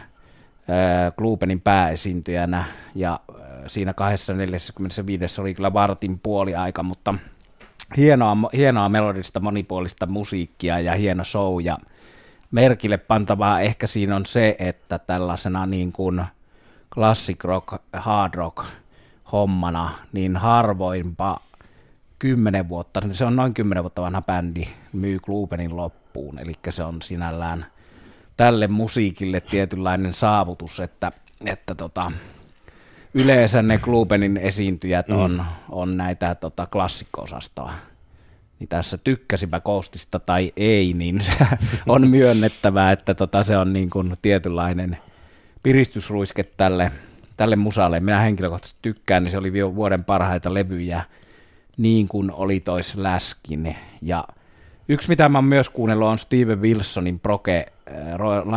Klubenin 1.18 1.62
pääesiintyjänä 1.62 2.64
ja 2.96 3.20
äh, 3.30 3.38
siinä 3.68 3.94
245 3.94 5.42
oli 5.42 5.54
kyllä 5.54 5.74
vartin 5.74 6.20
puoli 6.20 6.56
aika, 6.56 6.84
mutta 6.84 7.14
hienoa, 7.98 8.38
hienoa 8.54 8.90
melodista 8.90 9.40
monipuolista 9.40 10.06
musiikkia 10.06 10.80
ja 10.80 10.96
hieno 10.96 11.24
show. 11.24 11.62
Ja 11.64 11.78
merkille 12.52 12.98
pantavaa 12.98 13.62
ehkä 13.62 13.88
siinä 13.88 14.16
on 14.16 14.26
se, 14.26 14.56
että 14.60 15.00
tällaisena 15.00 15.66
niin 15.66 15.92
kuin 15.92 16.26
classic 16.94 17.44
rock, 17.44 17.68
hard 17.94 18.34
rock 18.34 18.66
hommana, 19.32 19.92
niin 20.12 20.38
harvoinpa 20.38 21.40
kymmenen 22.20 22.70
vuotta, 22.70 23.02
niin 23.02 23.16
se 23.16 23.26
on 23.26 23.36
noin 23.36 23.54
kymmenen 23.54 23.84
vuotta 23.84 24.02
vanha 24.02 24.22
bändi, 24.22 24.68
myy 24.94 25.20
Klubenin 25.20 25.78
loppuun, 25.78 26.40
eli 26.40 26.54
se 26.70 26.84
on 26.84 27.02
sinällään 27.02 27.66
tälle 28.38 28.68
musiikille 28.68 29.42
tietynlainen 29.42 30.14
saavutus, 30.14 30.80
että, 30.80 31.12
että 31.46 31.76
tota, 31.76 32.12
yleensä 33.14 33.62
ne 33.62 33.78
Klubenin 33.78 34.38
esiintyjät 34.38 35.10
on, 35.10 35.32
mm. 35.32 35.46
on 35.70 35.98
näitä 35.98 36.36
tota, 36.36 36.68
klassikko-osastoa. 36.72 37.74
Niin 38.60 38.68
tässä 38.68 38.98
tykkäsipä 38.98 39.60
Koostista 39.60 40.20
tai 40.20 40.54
ei, 40.58 40.94
niin 40.94 41.22
se 41.22 41.34
on 41.88 42.08
myönnettävää, 42.18 42.92
että 42.92 43.14
tota, 43.14 43.44
se 43.44 43.58
on 43.58 43.74
niin 43.74 43.90
kuin 43.90 44.16
tietynlainen 44.22 44.98
piristysruiske 45.64 46.44
tälle, 46.44 46.92
tälle 47.38 47.56
musalle. 47.56 48.00
Minä 48.00 48.20
henkilökohtaisesti 48.20 48.80
tykkään, 48.82 49.24
niin 49.24 49.32
se 49.32 49.38
oli 49.38 49.76
vuoden 49.76 50.04
parhaita 50.04 50.54
levyjä, 50.54 51.04
niin 51.78 52.08
kuin 52.08 52.32
oli 52.32 52.60
tois 52.60 52.96
läskin. 52.96 53.76
Ja 54.02 54.28
yksi, 54.90 55.10
mitä 55.10 55.30
mä 55.30 55.38
oon 55.38 55.46
myös 55.46 55.70
kuunnellut, 55.70 56.08
on 56.08 56.18
Steven 56.18 56.62
Wilsonin 56.62 57.20
Proke 57.20 57.66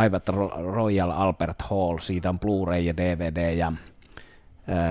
Live 0.03 0.17
at 0.17 0.29
Royal 0.73 1.11
Albert 1.11 1.61
Hall. 1.61 1.97
Siitä 1.97 2.29
on 2.29 2.39
Blu-ray 2.39 2.79
ja 2.79 2.97
DVD 2.97 3.53
ja 3.53 3.71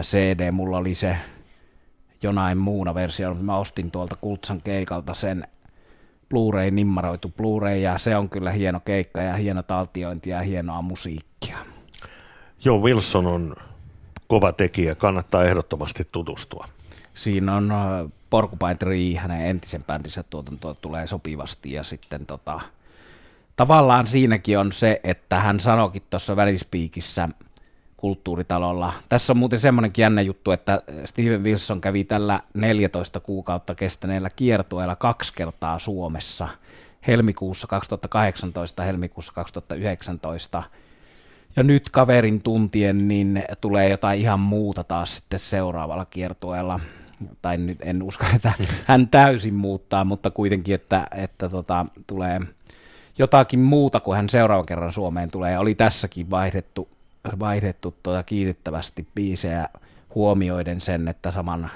CD. 0.02 0.50
Mulla 0.50 0.78
oli 0.78 0.95
se 0.95 1.16
jonain 2.23 2.59
muuna 2.59 2.95
versio. 2.95 3.35
Mä 3.35 3.56
ostin 3.56 3.90
tuolta 3.90 4.16
Kultsan 4.21 4.62
keikalta 4.62 5.14
sen 5.14 5.45
Blu-ray, 6.28 6.71
nimmaroitu 6.71 7.28
Blu-ray, 7.28 7.76
ja 7.76 7.99
se 7.99 8.16
on 8.16 8.28
kyllä 8.28 8.50
hieno 8.50 8.80
keikka 8.80 9.23
ja 9.23 9.35
hieno 9.35 9.62
taltiointi 9.62 10.30
ja 10.30 10.40
hienoa 10.40 10.83
musiikkia. 10.83 11.59
Joo, 12.64 12.78
Wilson 12.78 13.26
on 13.26 13.56
kova 14.26 14.52
tekijä, 14.52 14.95
kannattaa 14.95 15.45
ehdottomasti 15.45 16.09
tutustua. 16.12 16.66
Siinä 17.14 17.56
on 17.56 17.73
Porcupine 18.30 18.75
Tree, 18.75 19.14
hänen 19.14 19.47
entisen 19.47 19.85
bändinsä 19.85 20.23
tuotantoa 20.23 20.75
tulee 20.75 21.06
sopivasti 21.06 21.73
ja 21.73 21.85
sitten 21.85 22.26
tota, 22.26 22.61
tavallaan 23.56 24.06
siinäkin 24.06 24.59
on 24.59 24.73
se, 24.73 24.97
että 25.04 25.40
hän 25.40 25.61
sanoikin 25.61 26.02
tuossa 26.11 26.37
välispiikissä 26.37 27.28
kulttuuritalolla. 27.96 28.92
Tässä 29.08 29.32
on 29.32 29.36
muuten 29.36 29.60
semmoinenkin 29.60 30.02
jännä 30.02 30.22
juttu, 30.22 30.50
että 30.50 30.78
Steven 31.04 31.44
Wilson 31.44 31.80
kävi 31.80 32.04
tällä 32.04 32.40
14 32.54 33.20
kuukautta 33.20 33.74
kestäneellä 33.74 34.30
kiertueella 34.30 34.96
kaksi 34.96 35.32
kertaa 35.36 35.78
Suomessa. 35.78 36.48
Helmikuussa 37.06 37.66
2018, 37.66 38.82
helmikuussa 38.82 39.32
2019. 39.32 40.62
Ja 41.56 41.62
nyt 41.62 41.90
kaverin 41.90 42.40
tuntien 42.40 43.08
niin 43.08 43.42
tulee 43.60 43.88
jotain 43.88 44.20
ihan 44.20 44.40
muuta 44.40 44.84
taas 44.84 45.16
sitten 45.16 45.38
seuraavalla 45.38 46.04
kiertueella 46.04 46.80
tai 47.42 47.56
nyt 47.56 47.78
en 47.82 48.02
usko, 48.02 48.24
että 48.36 48.52
hän 48.84 49.08
täysin 49.08 49.54
muuttaa, 49.54 50.04
mutta 50.04 50.30
kuitenkin, 50.30 50.74
että, 50.74 51.06
että 51.14 51.48
tota, 51.48 51.86
tulee 52.06 52.40
jotakin 53.18 53.60
muuta, 53.60 54.00
kuin 54.00 54.16
hän 54.16 54.28
seuraavan 54.28 54.66
kerran 54.66 54.92
Suomeen 54.92 55.30
tulee. 55.30 55.58
Oli 55.58 55.74
tässäkin 55.74 56.30
vaihdettu, 56.30 56.88
vaihdettu 57.38 57.95
tuota 58.02 58.23
kiitettävästi 58.23 59.06
biisejä 59.14 59.68
huomioiden 60.14 60.80
sen, 60.80 61.09
että 61.09 61.30
saman 61.30 61.71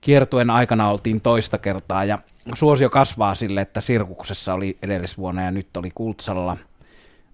kiertuen 0.00 0.50
aikana 0.50 0.90
oltiin 0.90 1.20
toista 1.20 1.58
kertaa 1.58 2.04
ja 2.04 2.18
suosio 2.54 2.90
kasvaa 2.90 3.34
sille, 3.34 3.60
että 3.60 3.80
Sirkuksessa 3.80 4.54
oli 4.54 4.78
edellisvuonna 4.82 5.42
ja 5.42 5.50
nyt 5.50 5.76
oli 5.76 5.90
Kultsalla. 5.94 6.56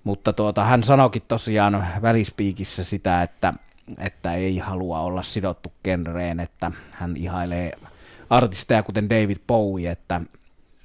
Mutta 0.04 0.32
tuota, 0.32 0.64
hän 0.64 0.84
sanoikin 0.84 1.22
tosiaan 1.28 1.86
välispiikissä 2.02 2.84
sitä, 2.84 3.22
että 3.22 3.54
että 3.98 4.34
ei 4.34 4.58
halua 4.58 5.00
olla 5.00 5.22
sidottu 5.22 5.72
genreen, 5.84 6.40
että 6.40 6.72
hän 6.90 7.16
ihailee 7.16 7.72
artisteja 8.30 8.82
kuten 8.82 9.10
David 9.10 9.36
Bowie, 9.46 9.90
että, 9.90 10.20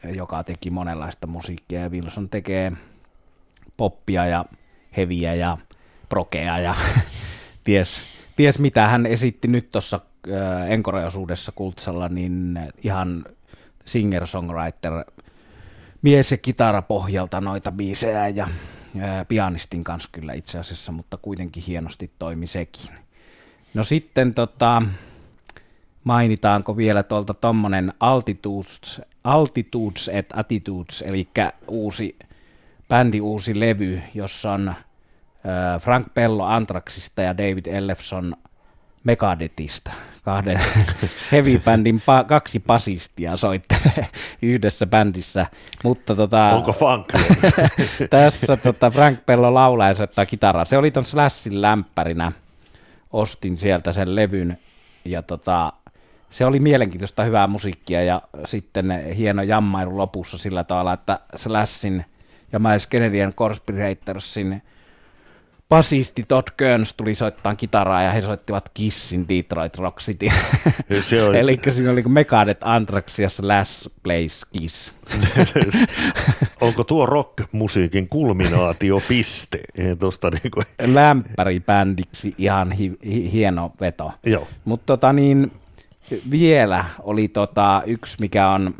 joka 0.03 0.43
teki 0.43 0.69
monenlaista 0.69 1.27
musiikkia 1.27 1.79
ja 1.79 1.89
Wilson 1.89 2.29
tekee 2.29 2.71
poppia 3.77 4.25
ja 4.25 4.45
heviä 4.97 5.33
ja 5.33 5.57
prokea 6.15 6.59
ja 6.59 6.75
ties, 7.63 8.01
ties 8.35 8.59
mitä 8.59 8.87
hän 8.87 9.05
esitti 9.05 9.47
nyt 9.47 9.71
tuossa 9.71 9.99
äh, 10.31 10.71
Encore-osuudessa 10.71 11.51
Kultsalla, 11.55 12.09
niin 12.09 12.59
ihan 12.83 13.25
singer-songwriter 13.85 15.11
mies- 16.01 16.31
ja 16.31 16.37
kitarapohjalta 16.37 17.41
noita 17.41 17.71
biisejä 17.71 18.27
ja 18.27 18.47
pianistin 19.27 19.83
kanssa 19.83 20.09
kyllä 20.11 20.33
itse 20.33 20.59
asiassa, 20.59 20.91
mutta 20.91 21.17
kuitenkin 21.17 21.63
hienosti 21.67 22.11
toimi 22.19 22.45
sekin. 22.45 22.91
No 23.73 23.83
sitten 23.83 24.33
tota, 24.33 24.81
mainitaanko 26.03 26.77
vielä 26.77 27.03
tuolta 27.03 27.33
tuommoinen 27.33 27.93
Altitudes, 27.99 29.01
Altitudes 29.23 30.09
et 30.13 30.29
Attitudes, 30.33 31.01
eli 31.01 31.27
uusi 31.67 32.15
bändi, 32.89 33.21
uusi 33.21 33.59
levy, 33.59 34.01
jossa 34.13 34.51
on 34.51 34.73
Frank 35.79 36.07
Pello 36.13 36.45
Antraxista 36.45 37.21
ja 37.21 37.37
David 37.37 37.65
Ellefson 37.65 38.35
Megadetista, 39.03 39.91
kahden 40.23 40.59
heavy-bändin 41.31 42.01
pa- 42.01 42.25
kaksi 42.27 42.59
pasistia 42.59 43.37
soittelee 43.37 44.07
yhdessä 44.41 44.85
bändissä. 44.85 45.45
Mutta 45.83 46.15
tota, 46.15 46.49
Onko 46.49 46.73
funk? 46.73 47.07
tässä 48.09 48.57
tota 48.57 48.89
Frank 48.89 49.25
Pello 49.25 49.53
laulaa 49.53 49.87
ja 49.87 49.95
soittaa 49.95 50.25
kitaraa. 50.25 50.65
Se 50.65 50.77
oli 50.77 50.91
ton 50.91 51.05
Slashin 51.05 51.61
lämpärinä. 51.61 52.31
Ostin 53.11 53.57
sieltä 53.57 53.91
sen 53.91 54.15
levyn 54.15 54.57
ja 55.05 55.21
tota, 55.21 55.73
se 56.29 56.45
oli 56.45 56.59
mielenkiintoista 56.59 57.23
hyvää 57.23 57.47
musiikkia 57.47 58.03
ja 58.03 58.21
sitten 58.45 59.03
hieno 59.17 59.41
jammailu 59.43 59.97
lopussa 59.97 60.37
sillä 60.37 60.63
tavalla, 60.63 60.93
että 60.93 61.19
Slashin 61.35 62.05
ja 62.51 62.59
Miles 62.59 62.89
Canadian 62.89 63.33
Conspiratorsin 63.33 64.61
basisti 65.69 66.23
Todd 66.27 66.47
Kearns 66.57 66.93
tuli 66.93 67.15
soittaa 67.15 67.55
kitaraa 67.55 68.01
ja 68.03 68.11
he 68.11 68.21
soittivat 68.21 68.69
Kissin 68.73 69.25
Detroit 69.29 69.77
Rock 69.77 69.99
City. 69.99 70.27
Se 71.01 71.23
oli, 71.23 71.37
Eli 71.39 71.59
siinä 71.69 71.91
oli 71.91 72.03
Megadeth, 72.03 72.67
Anthrax 72.67 73.19
ja 73.19 73.27
Last 73.41 73.87
Place 74.03 74.45
Kiss. 74.59 74.93
onko 76.61 76.83
tuo 76.83 77.05
rock-musiikin 77.05 78.09
kulminaatiopiste? 78.09 79.59
Ei 79.77 79.95
Tosta 79.95 80.29
niinku, 80.29 80.61
Lämpäribändiksi 80.85 82.33
ihan 82.37 82.71
hi- 82.71 82.97
hi- 83.05 83.31
hieno 83.31 83.71
veto. 83.81 84.11
Mutta 84.65 84.85
tota 84.85 85.13
niin, 85.13 85.51
vielä 86.31 86.85
oli 87.03 87.27
tota 87.27 87.83
yksi, 87.85 88.17
mikä 88.19 88.49
on 88.49 88.73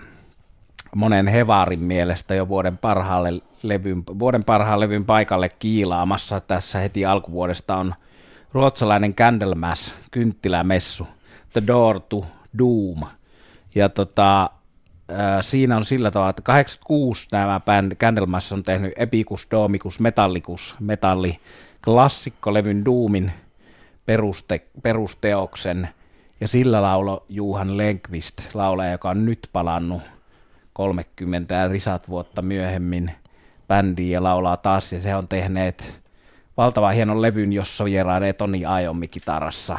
monen 0.96 1.28
hevarin 1.28 1.80
mielestä 1.80 2.36
jo 2.36 2.48
vuoden 2.48 2.78
parhaalle 2.78 3.42
levyn, 3.64 4.04
vuoden 4.20 4.44
parhaan 4.44 4.80
levyn 4.80 5.06
paikalle 5.06 5.50
kiilaamassa 5.60 6.40
tässä 6.40 6.80
heti 6.80 7.06
alkuvuodesta 7.06 7.76
on 7.76 7.94
ruotsalainen 8.54 9.16
Candlemass, 9.16 9.94
kynttilämessu, 10.12 11.08
The 11.54 11.64
Door 11.68 12.00
to 12.00 12.26
Doom. 12.60 13.10
Ja 13.76 13.90
tota, 13.90 14.50
äh, 15.12 15.20
siinä 15.42 15.78
on 15.78 15.86
sillä 15.86 16.12
tavalla, 16.12 16.30
että 16.30 16.42
86 16.42 17.28
nämä 17.32 17.60
band, 17.60 17.96
Candlemass 17.96 18.54
on 18.54 18.64
tehnyt 18.64 18.94
Epicus, 18.96 19.48
Domicus, 19.52 20.00
Metallicus, 20.00 20.76
metalli, 20.80 21.40
klassikkolevyn 21.86 22.86
Doomin 22.86 23.32
peruste, 24.06 24.66
perusteoksen, 24.84 25.90
ja 26.40 26.48
sillä 26.48 26.82
laulo 26.82 27.26
Juhan 27.30 27.78
Lenkvist, 27.78 28.56
laulaja, 28.56 28.92
joka 28.92 29.10
on 29.10 29.26
nyt 29.26 29.50
palannut 29.54 30.02
30 30.76 31.56
ja 31.56 31.68
risat 31.68 32.10
vuotta 32.10 32.42
myöhemmin 32.42 33.12
bändiin 33.68 34.12
ja 34.12 34.24
laulaa 34.24 34.58
taas, 34.58 34.94
ja 34.94 35.02
se 35.02 35.16
on 35.16 35.28
tehneet 35.28 36.02
valtavan 36.58 36.94
hienon 36.94 37.22
levyn, 37.22 37.54
jossa 37.54 37.86
vierailee 37.86 38.34
Toni 38.34 38.64
Iommi 38.84 39.08
kitarassa. 39.08 39.78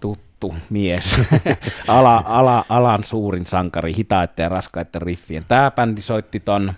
Tuttu 0.00 0.54
mies. 0.70 1.16
ala, 1.88 2.24
ala, 2.26 2.64
alan 2.68 3.04
suurin 3.04 3.46
sankari, 3.46 3.96
hitaiden 3.96 4.42
ja 4.42 4.48
raskaiden 4.48 5.02
riffien. 5.02 5.44
Tämä 5.48 5.70
bändi 5.70 6.02
soitti 6.02 6.40
ton, 6.40 6.72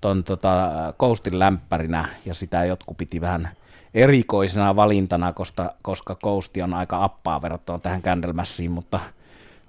ton 0.00 0.24
tota, 0.24 0.70
Coastin 0.98 1.38
lämpärinä, 1.38 2.08
ja 2.26 2.34
sitä 2.34 2.64
jotkut 2.64 2.96
piti 2.96 3.20
vähän 3.20 3.48
erikoisena 3.94 4.76
valintana, 4.76 5.32
koska, 5.32 5.70
koska 5.82 6.14
Coast 6.14 6.56
on 6.62 6.74
aika 6.74 7.04
appaa 7.04 7.42
verrattuna 7.42 7.78
tähän 7.78 8.02
Candlemassiin, 8.02 8.70
mutta 8.70 9.00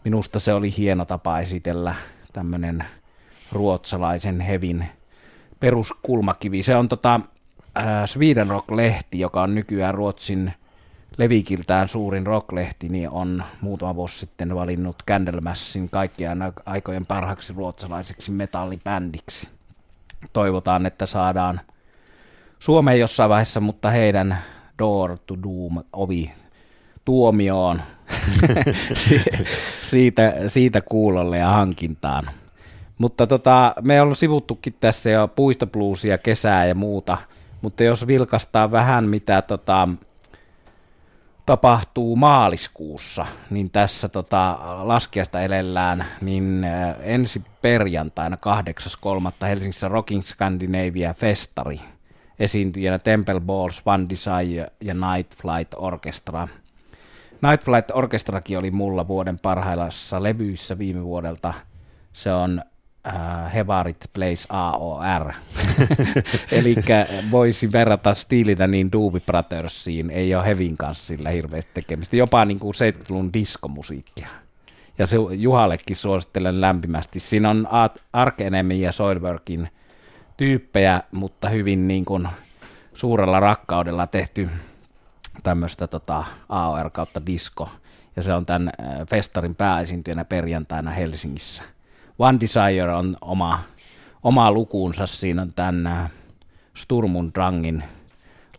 minusta 0.03 0.39
se 0.39 0.53
oli 0.53 0.77
hieno 0.77 1.05
tapa 1.05 1.39
esitellä 1.39 1.95
tämmöinen 2.37 2.85
ruotsalaisen 3.51 4.41
hevin 4.41 4.85
peruskulmakivi. 5.59 6.63
Se 6.63 6.75
on 6.75 6.89
tota, 6.89 7.19
äh, 7.77 7.85
Sweden 8.05 8.47
Rock-lehti, 8.47 9.19
joka 9.19 9.41
on 9.41 9.55
nykyään 9.55 9.93
Ruotsin 9.93 10.53
levikiltään 11.17 11.87
suurin 11.87 12.27
rocklehti, 12.27 12.89
niin 12.89 13.09
on 13.09 13.43
muutama 13.61 13.95
vuosi 13.95 14.19
sitten 14.19 14.55
valinnut 14.55 14.95
Candlemassin 15.07 15.89
kaikkien 15.89 16.37
aikojen 16.65 17.05
parhaaksi 17.05 17.53
ruotsalaiseksi 17.53 18.31
metallibändiksi. 18.31 19.49
Toivotaan, 20.33 20.85
että 20.85 21.05
saadaan 21.05 21.61
Suomeen 22.59 22.99
jossain 22.99 23.29
vaiheessa, 23.29 23.59
mutta 23.59 23.89
heidän 23.89 24.37
Door 24.79 25.17
to 25.25 25.35
Doom 25.43 25.83
ovi 25.93 26.33
tuomioon 27.07 27.81
Si- 28.93 29.23
siitä, 29.81 30.33
siitä 30.47 30.81
kuulolle 30.81 31.37
ja 31.37 31.47
hankintaan. 31.47 32.29
Mutta 32.97 33.27
tota, 33.27 33.73
me 33.81 34.01
on 34.01 34.15
sivuttukin 34.15 34.75
tässä 34.79 35.09
jo 35.09 35.27
puistobluesia, 35.27 36.17
kesää 36.17 36.65
ja 36.65 36.75
muuta, 36.75 37.17
mutta 37.61 37.83
jos 37.83 38.07
vilkastaa 38.07 38.71
vähän 38.71 39.07
mitä 39.07 39.41
tota, 39.41 39.87
tapahtuu 41.45 42.15
maaliskuussa, 42.15 43.25
niin 43.49 43.69
tässä 43.69 44.09
tota, 44.09 44.57
laskiasta 44.83 45.41
elellään, 45.41 46.05
niin 46.21 46.63
äh, 46.63 46.95
ensi 47.01 47.41
perjantaina 47.61 48.37
8.3. 49.41 49.47
Helsingissä 49.47 49.87
Rocking 49.87 50.21
Scandinavia 50.21 51.13
Festari, 51.13 51.79
esiintyjänä 52.39 52.99
Temple 52.99 53.39
Balls, 53.39 53.81
One 53.85 54.05
Desire 54.09 54.71
ja 54.81 54.93
Night 54.93 55.35
Flight 55.41 55.73
Orchestra. 55.75 56.47
Night 57.41 57.65
Flight 57.65 57.91
Orchestrakin 57.93 58.57
oli 58.57 58.71
mulla 58.71 59.07
vuoden 59.07 59.39
parhaillassa 59.39 60.23
levyissä 60.23 60.77
viime 60.77 61.03
vuodelta. 61.03 61.53
Se 62.13 62.33
on 62.33 62.61
äh, 63.07 63.53
Hevarit 63.53 63.97
Plays 64.13 64.47
AOR. 64.49 65.33
Eli 66.51 66.75
voisi 67.31 67.71
verrata 67.71 68.13
stiilinä 68.13 68.67
niin 68.67 68.91
Doobie 68.91 69.21
Brothersiin, 69.25 70.09
ei 70.09 70.35
ole 70.35 70.45
Hevin 70.45 70.77
kanssa 70.77 71.05
sillä 71.05 71.29
hirveästi 71.29 71.71
tekemistä. 71.73 72.15
Jopa 72.15 72.45
niin 72.45 72.59
kuin 72.59 72.73
70-luvun 72.73 73.33
diskomusiikkia. 73.33 74.27
Ja 74.97 75.05
se 75.05 75.17
Juhallekin 75.31 75.95
suosittelen 75.95 76.61
lämpimästi. 76.61 77.19
Siinä 77.19 77.49
on 77.49 77.67
Ark 78.13 78.41
Enemy 78.41 78.73
ja 78.73 78.91
Soilworkin 78.91 79.69
tyyppejä, 80.37 81.03
mutta 81.11 81.49
hyvin 81.49 81.87
niin 81.87 82.05
kuin 82.05 82.27
suurella 82.93 83.39
rakkaudella 83.39 84.07
tehty 84.07 84.49
tämmöistä 85.43 85.87
tota, 85.87 86.23
AOR 86.49 86.89
kautta 86.89 87.25
disco. 87.25 87.69
Ja 88.15 88.23
se 88.23 88.33
on 88.33 88.45
tämän 88.45 88.69
äh, 88.81 89.07
festarin 89.09 89.55
pääesiintyjänä 89.55 90.25
perjantaina 90.25 90.91
Helsingissä. 90.91 91.63
One 92.19 92.39
Desire 92.39 92.93
on 92.93 93.17
oma, 93.21 93.59
oma 94.23 94.51
lukuunsa. 94.51 95.05
Siinä 95.05 95.41
on 95.41 95.53
tämän 95.53 95.87
äh, 95.87 96.11
Sturmun 96.73 97.31
Drangin 97.35 97.83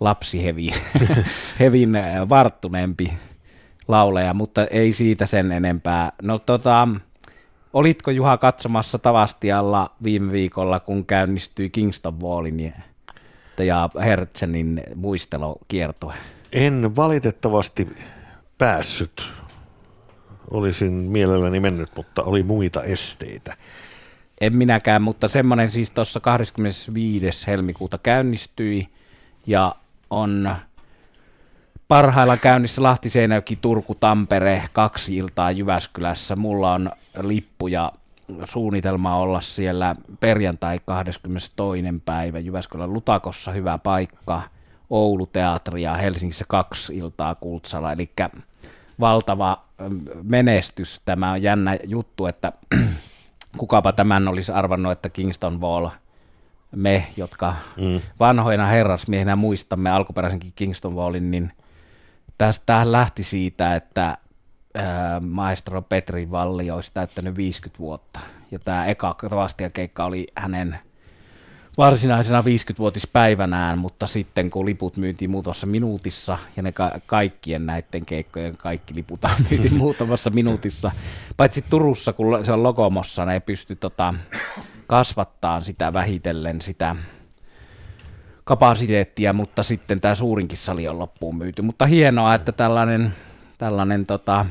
lapsihevi, 0.01 0.71
hevin 1.61 1.97
äh, 1.97 2.29
varttuneempi 2.29 3.13
lauleja, 3.89 4.35
mutta 4.35 4.65
ei 4.65 4.93
siitä 4.93 5.27
sen 5.27 5.53
enempää. 5.53 6.13
No 6.23 6.39
tota, 6.39 6.89
olitko 7.73 8.11
Juha 8.11 8.37
katsomassa 8.37 8.99
Tavastialla 8.99 9.91
viime 10.03 10.33
viikolla, 10.33 10.81
kun 10.81 11.07
käynnistyi 11.07 11.71
Kingston 11.71 12.21
Wallin 12.21 12.75
ja 13.59 13.89
Hertzenin 14.05 14.83
muistelokiertue? 14.95 16.15
En 16.53 16.97
valitettavasti 16.97 17.97
päässyt. 18.59 19.23
Olisin 20.51 20.93
mielelläni 20.93 21.61
mennyt, 21.61 21.89
mutta 21.97 22.23
oli 22.23 22.43
muita 22.43 22.83
esteitä. 22.83 23.57
En 24.41 24.57
minäkään, 24.57 25.03
mutta 25.03 25.29
semmoinen 25.29 25.71
siis 25.71 25.91
tuossa 25.91 26.21
25. 26.21 27.47
helmikuuta 27.47 27.99
käynnistyi 27.99 28.89
ja 29.47 29.75
on 30.11 30.55
parhailla 31.89 32.37
käynnissä 32.37 32.83
Lahti, 32.83 33.11
Seinäjoki, 33.11 33.57
Turku, 33.57 33.95
Tampere, 33.95 34.63
kaksi 34.73 35.17
iltaa 35.17 35.51
Jyväskylässä. 35.51 36.37
Mulla 36.37 36.73
on 36.73 36.91
lippu 37.21 37.69
ja 37.69 37.93
suunnitelma 38.45 39.17
olla 39.17 39.41
siellä 39.41 39.95
perjantai 40.21 40.81
22. 40.85 41.83
päivä 42.05 42.39
Jyväskylän 42.39 42.93
Lutakossa, 42.93 43.53
hyvä 43.53 43.79
paikka. 43.79 44.43
Oulu 44.91 45.27
Teatri 45.27 45.83
ja 45.83 45.95
Helsingissä 45.95 46.45
kaksi 46.49 46.97
iltaa 46.97 47.35
Kultsala, 47.35 47.93
eli 47.93 48.11
valtava 49.01 49.65
menestys. 50.23 51.01
Tämä 51.05 51.33
on 51.33 51.43
jännä 51.43 51.79
juttu, 51.85 52.27
että 52.27 52.53
kukapa 53.59 53.93
tämän 53.93 54.29
olisi 54.29 54.53
arvannut, 54.53 54.93
että 54.93 55.09
Kingston 55.09 55.61
Wall, 55.61 55.89
me, 56.77 57.07
jotka 57.17 57.55
mm. 57.77 58.01
vanhoina 58.21 58.67
herrasmiehinä 58.67 59.37
muistamme 59.37 59.91
alkuperäisenkin 59.91 60.53
Kingston 60.57 60.97
Wallin, 60.97 61.31
niin 61.31 61.53
tästä 62.39 62.93
lähti 62.93 63.23
siitä, 63.23 63.75
että 63.75 64.17
ää, 64.75 65.21
maestro 65.21 65.83
Petri 65.83 66.31
Valli 66.31 66.71
olisi 66.71 66.91
täyttänyt 66.95 67.37
50 67.37 67.79
vuotta. 67.79 68.21
Ja 68.51 68.59
tämä 68.59 68.87
eka 68.87 69.17
keikka 69.73 70.05
oli 70.05 70.27
hänen 70.37 70.79
varsinaisena 71.79 72.41
50-vuotispäivänään, 72.41 73.79
mutta 73.79 74.07
sitten 74.07 74.51
kun 74.51 74.67
liput 74.67 74.97
myytiin 74.97 75.31
muutamassa 75.31 75.67
minuutissa, 75.67 76.39
ja 76.57 76.63
ne 76.63 76.73
ka- 76.73 77.01
kaikkien 77.07 77.67
näiden 77.67 78.07
keikkojen 78.07 78.57
kaikki 78.57 78.95
liput 78.95 79.21
myytiin 79.51 79.77
muutamassa 79.77 80.31
minuutissa, 80.31 80.91
paitsi 81.37 81.65
Turussa, 81.71 82.13
kun 82.13 82.45
se 82.45 82.53
on 82.53 82.63
Lokomossa, 82.63 83.25
ne 83.25 83.41
pysty 83.41 83.77
tota, 83.77 84.15
kasvattaa 84.87 85.61
sitä 85.61 85.93
vähitellen 85.93 86.61
sitä 86.61 86.97
kapasiteettia, 88.45 89.33
mutta 89.33 89.63
sitten 89.63 90.01
tämä 90.01 90.15
suurinkin 90.15 90.59
sali 90.59 90.89
on 90.89 90.99
loppuun 90.99 91.37
myyty. 91.37 91.63
Mutta 91.63 91.87
hienoa, 91.87 92.35
että 92.35 92.53
tällainen, 92.53 93.13
tällainen 93.59 94.07
tota, 94.07 94.47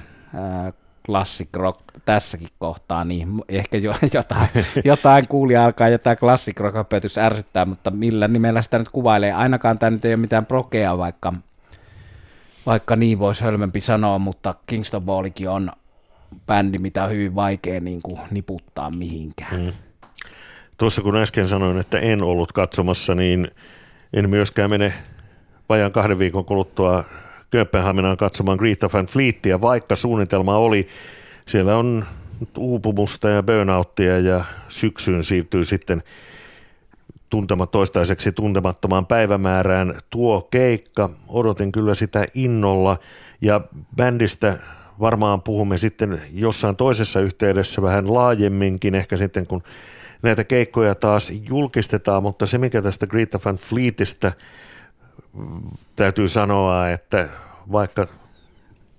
classic 1.07 1.49
rock 1.53 1.79
tässäkin 2.05 2.47
kohtaa, 2.59 3.03
niin 3.05 3.43
ehkä 3.49 3.77
jo, 3.77 3.95
jotain, 4.13 4.47
jotain 4.83 5.27
kuulia 5.27 5.65
alkaa 5.65 5.89
jotain 5.89 6.17
classic 6.17 6.59
rock 6.59 6.75
ärsyttää, 7.17 7.65
mutta 7.65 7.91
millä 7.91 8.27
nimellä 8.27 8.61
sitä 8.61 8.79
nyt 8.79 8.89
kuvailee. 8.89 9.33
Ainakaan 9.33 9.79
tämä 9.79 9.89
nyt 9.89 10.05
ei 10.05 10.13
ole 10.13 10.21
mitään 10.21 10.45
prokea, 10.45 10.97
vaikka, 10.97 11.33
vaikka 12.65 12.95
niin 12.95 13.19
voisi 13.19 13.43
hölmempi 13.43 13.81
sanoa, 13.81 14.19
mutta 14.19 14.55
Kingston 14.65 15.01
Ballikin 15.01 15.49
on 15.49 15.71
bändi, 16.47 16.77
mitä 16.77 17.03
on 17.03 17.09
hyvin 17.09 17.35
vaikea 17.35 17.79
niin 17.79 18.01
kuin 18.01 18.19
niputtaa 18.31 18.89
mihinkään. 18.89 19.61
Mm. 19.61 19.71
Tuossa 20.77 21.01
kun 21.01 21.15
äsken 21.15 21.47
sanoin, 21.47 21.79
että 21.79 21.99
en 21.99 22.23
ollut 22.23 22.51
katsomassa, 22.51 23.15
niin 23.15 23.47
en 24.13 24.29
myöskään 24.29 24.69
mene 24.69 24.93
vajaan 25.69 25.91
kahden 25.91 26.19
viikon 26.19 26.45
kuluttua 26.45 27.03
Kööpenhaminaan 27.49 28.17
katsomaan 28.17 28.57
Greta 28.57 28.89
Van 28.93 29.05
Fleetia, 29.05 29.61
vaikka 29.61 29.95
suunnitelma 29.95 30.57
oli, 30.57 30.87
siellä 31.45 31.77
on 31.77 32.05
uupumusta 32.57 33.29
ja 33.29 33.43
burnouttia 33.43 34.19
ja 34.19 34.45
syksyyn 34.69 35.23
siirtyy 35.23 35.63
sitten 35.63 36.03
tuntema, 37.29 37.67
toistaiseksi 37.67 38.31
tuntemattomaan 38.31 39.05
päivämäärään 39.05 39.99
tuo 40.09 40.41
keikka. 40.41 41.09
Odotin 41.27 41.71
kyllä 41.71 41.93
sitä 41.93 42.25
innolla 42.33 42.97
ja 43.41 43.61
bändistä 43.95 44.57
varmaan 44.99 45.41
puhumme 45.41 45.77
sitten 45.77 46.21
jossain 46.33 46.75
toisessa 46.75 47.19
yhteydessä 47.19 47.81
vähän 47.81 48.13
laajemminkin, 48.13 48.95
ehkä 48.95 49.17
sitten 49.17 49.47
kun 49.47 49.63
näitä 50.21 50.43
keikkoja 50.43 50.95
taas 50.95 51.31
julkistetaan, 51.49 52.23
mutta 52.23 52.45
se 52.45 52.57
mikä 52.57 52.81
tästä 52.81 53.07
Greta 53.07 53.39
Van 53.45 53.55
Fleetistä 53.55 54.31
täytyy 55.95 56.27
sanoa, 56.27 56.89
että 56.89 57.29
vaikka 57.71 58.07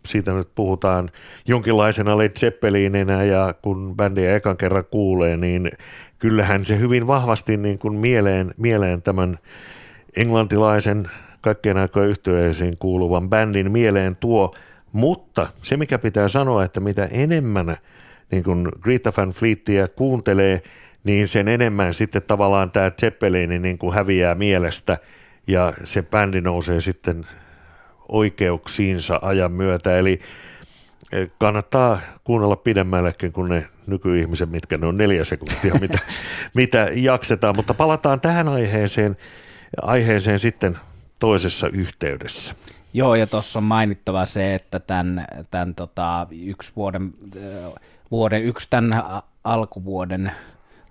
siitä 0.06 0.32
nyt 0.32 0.48
puhutaan 0.54 1.08
jonkinlaisena 1.46 2.18
Led 2.18 2.32
Zeppelinenä 2.38 3.24
ja 3.24 3.54
kun 3.62 3.96
bändiä 3.96 4.36
ekan 4.36 4.56
kerran 4.56 4.84
kuulee, 4.90 5.36
niin 5.36 5.70
kyllähän 6.18 6.64
se 6.64 6.78
hyvin 6.78 7.06
vahvasti 7.06 7.56
niin 7.56 7.78
kuin 7.78 7.94
mieleen, 7.94 8.54
mieleen 8.56 9.02
tämän 9.02 9.38
englantilaisen 10.16 11.10
kaikkien 11.40 11.76
aikojen 11.76 12.16
kuuluvan 12.78 13.28
bändin 13.28 13.72
mieleen 13.72 14.16
tuo, 14.16 14.54
mutta 14.92 15.46
se 15.62 15.76
mikä 15.76 15.98
pitää 15.98 16.28
sanoa, 16.28 16.64
että 16.64 16.80
mitä 16.80 17.08
enemmän 17.10 17.76
niin 18.30 18.44
kuin 18.44 18.68
Greta 18.80 19.12
Van 19.16 19.30
Fleetia 19.30 19.88
kuuntelee, 19.88 20.62
niin 21.04 21.28
sen 21.28 21.48
enemmän 21.48 21.94
sitten 21.94 22.22
tavallaan 22.22 22.70
tämä 22.70 22.90
Zeppelin 23.00 23.62
niin 23.62 23.78
kuin 23.78 23.94
häviää 23.94 24.34
mielestä 24.34 24.98
ja 25.48 25.72
se 25.84 26.02
bändi 26.02 26.40
nousee 26.40 26.80
sitten 26.80 27.26
oikeuksiinsa 28.08 29.18
ajan 29.22 29.52
myötä, 29.52 29.98
eli 29.98 30.20
eh, 31.12 31.30
kannattaa 31.38 32.00
kuunnella 32.24 32.56
pidemmällekin 32.56 33.32
kuin 33.32 33.48
ne 33.48 33.66
nykyihmiset, 33.86 34.50
mitkä 34.50 34.78
ne 34.78 34.86
on 34.86 34.96
neljä 34.96 35.24
sekuntia, 35.24 35.74
mitä, 35.80 35.98
mitä 36.54 36.88
jaksetaan, 36.94 37.56
mutta 37.56 37.74
palataan 37.74 38.20
tähän 38.20 38.48
aiheeseen, 38.48 39.16
aiheeseen 39.82 40.38
sitten 40.38 40.78
toisessa 41.18 41.68
yhteydessä. 41.68 42.54
Joo, 42.92 43.14
ja 43.14 43.26
tuossa 43.26 43.58
on 43.58 43.64
mainittava 43.64 44.26
se, 44.26 44.54
että 44.54 44.80
tämän, 44.80 45.26
tämän 45.50 45.74
tota, 45.74 46.26
yksi 46.30 46.72
vuoden, 46.76 47.14
eh, 47.36 47.72
vuoden, 48.10 48.42
yksi 48.42 48.66
tämän 48.70 49.04
alkuvuoden 49.44 50.32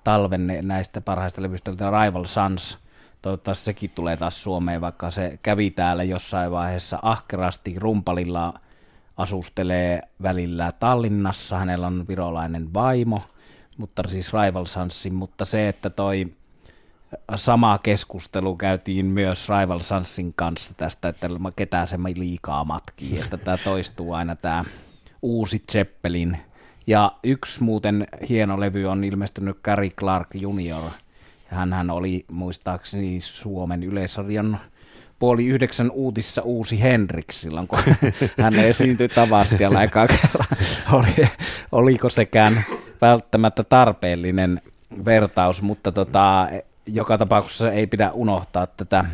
talven 0.03 0.59
näistä 0.61 1.01
parhaista 1.01 1.41
levyistä 1.41 1.71
Rival 1.71 2.25
Sons– 2.25 2.77
Toivottavasti 3.21 3.65
sekin 3.65 3.89
tulee 3.89 4.17
taas 4.17 4.43
Suomeen, 4.43 4.81
vaikka 4.81 5.11
se 5.11 5.39
kävi 5.43 5.71
täällä 5.71 6.03
jossain 6.03 6.51
vaiheessa 6.51 6.99
ahkerasti 7.01 7.75
rumpalilla 7.79 8.53
asustelee 9.17 10.01
välillä 10.21 10.71
Tallinnassa. 10.71 11.57
Hänellä 11.57 11.87
on 11.87 12.07
virolainen 12.07 12.73
vaimo, 12.73 13.21
mutta 13.77 14.03
siis 14.07 14.33
Rival 14.33 14.65
Sunsin, 14.65 15.15
mutta 15.15 15.45
se, 15.45 15.67
että 15.67 15.89
toi 15.89 16.33
sama 17.35 17.77
keskustelu 17.77 18.55
käytiin 18.55 19.05
myös 19.05 19.49
Rival 19.49 19.79
Sunsin 19.79 20.33
kanssa 20.35 20.73
tästä, 20.77 21.09
että 21.09 21.27
ketä 21.55 21.85
se 21.85 21.97
liikaa 22.15 22.63
matkii, 22.63 23.19
että 23.19 23.37
tämä 23.37 23.57
toistuu 23.57 24.13
aina 24.13 24.35
tämä 24.35 24.65
uusi 25.21 25.63
Zeppelin. 25.71 26.37
Ja 26.87 27.11
yksi 27.23 27.63
muuten 27.63 28.07
hieno 28.29 28.59
levy 28.59 28.85
on 28.85 29.03
ilmestynyt 29.03 29.57
Gary 29.63 29.89
Clark 29.89 30.27
Jr., 30.33 30.91
hän 31.47 31.89
oli 31.89 32.25
muistaakseni 32.31 33.21
Suomen 33.21 33.83
yleisradion 33.83 34.57
puoli 35.19 35.45
yhdeksän 35.45 35.91
uutissa 35.91 36.41
uusi 36.41 36.81
Henrik 36.81 37.31
silloin, 37.31 37.67
kun 37.67 37.79
hän 38.43 38.55
esiintyi 38.55 39.09
Tavastialla 39.09 39.83
eka 39.83 40.07
Oli, 40.93 41.27
oliko 41.71 42.09
sekään 42.09 42.63
välttämättä 43.01 43.63
tarpeellinen 43.63 44.61
vertaus, 45.05 45.61
mutta 45.61 45.91
tota, 45.91 46.47
joka 46.85 47.17
tapauksessa 47.17 47.71
ei 47.71 47.87
pidä 47.87 48.11
unohtaa 48.11 48.67
tätä, 48.67 49.05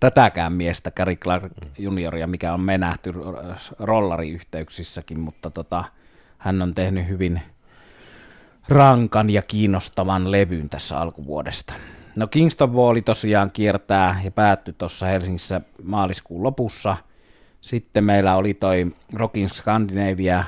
tätäkään 0.00 0.52
miestä, 0.52 0.90
Gary 0.90 1.16
Clark 1.16 1.52
junioria, 1.78 2.26
mikä 2.26 2.52
on 2.52 2.60
menähty 2.60 3.14
rollariyhteyksissäkin, 3.78 5.20
mutta 5.20 5.50
tota, 5.50 5.84
hän 6.38 6.62
on 6.62 6.74
tehnyt 6.74 7.08
hyvin– 7.08 7.40
rankan 8.68 9.30
ja 9.30 9.42
kiinnostavan 9.42 10.32
levyn 10.32 10.68
tässä 10.68 11.00
alkuvuodesta. 11.00 11.72
No 12.16 12.26
Kingston 12.26 12.74
Wall 12.74 13.00
tosiaan 13.00 13.50
kiertää 13.50 14.20
ja 14.24 14.30
päättyi 14.30 14.74
tuossa 14.78 15.06
Helsingissä 15.06 15.60
maaliskuun 15.82 16.42
lopussa. 16.42 16.96
Sitten 17.60 18.04
meillä 18.04 18.36
oli 18.36 18.54
toi 18.54 18.86
Rockin 19.12 19.48
Scandinavia 19.48 20.44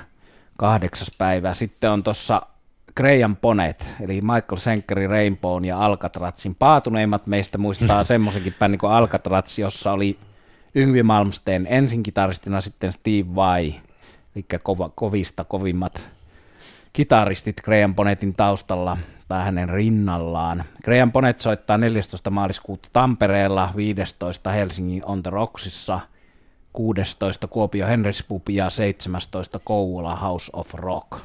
kahdeksas 0.56 1.10
päivä. 1.18 1.54
Sitten 1.54 1.90
on 1.90 2.02
tuossa 2.02 2.42
Graham 2.96 3.36
Ponet, 3.36 3.94
eli 4.00 4.20
Michael 4.20 4.56
Senkeri 4.56 5.06
Rainbown 5.06 5.64
ja 5.64 5.84
Alcatrazin 5.84 6.54
paatuneimmat 6.54 7.26
meistä 7.26 7.58
muistaa 7.58 8.04
semmoisenkin 8.14 8.54
bändin 8.58 8.78
kuin 8.78 8.92
Alcatraz, 8.92 9.58
jossa 9.58 9.92
oli 9.92 10.18
Yngvi 10.74 11.02
Malmsteen 11.02 11.66
ensin 11.70 12.02
kitaristina, 12.02 12.60
sitten 12.60 12.92
Steve 12.92 13.34
Vai, 13.34 13.74
eli 14.36 14.44
kova, 14.62 14.90
kovista 14.94 15.44
kovimmat 15.44 16.08
kitaristit 16.98 17.60
Graham 17.60 17.94
Bonnetin 17.94 18.34
taustalla 18.34 18.96
tai 19.28 19.44
hänen 19.44 19.68
rinnallaan. 19.68 20.64
Graham 20.84 21.12
Bonnet 21.12 21.40
soittaa 21.40 21.78
14. 21.78 22.30
maaliskuuta 22.30 22.88
Tampereella, 22.92 23.72
15. 23.76 24.50
Helsingin 24.50 25.02
On 25.06 25.22
The 25.22 25.30
Rocksissa, 25.30 26.00
16. 26.72 27.48
Kuopio 27.48 27.86
Henrys 27.86 28.24
ja 28.48 28.70
17. 28.70 29.60
Kouvola 29.64 30.16
House 30.16 30.50
of 30.52 30.74
Rock 30.74 31.16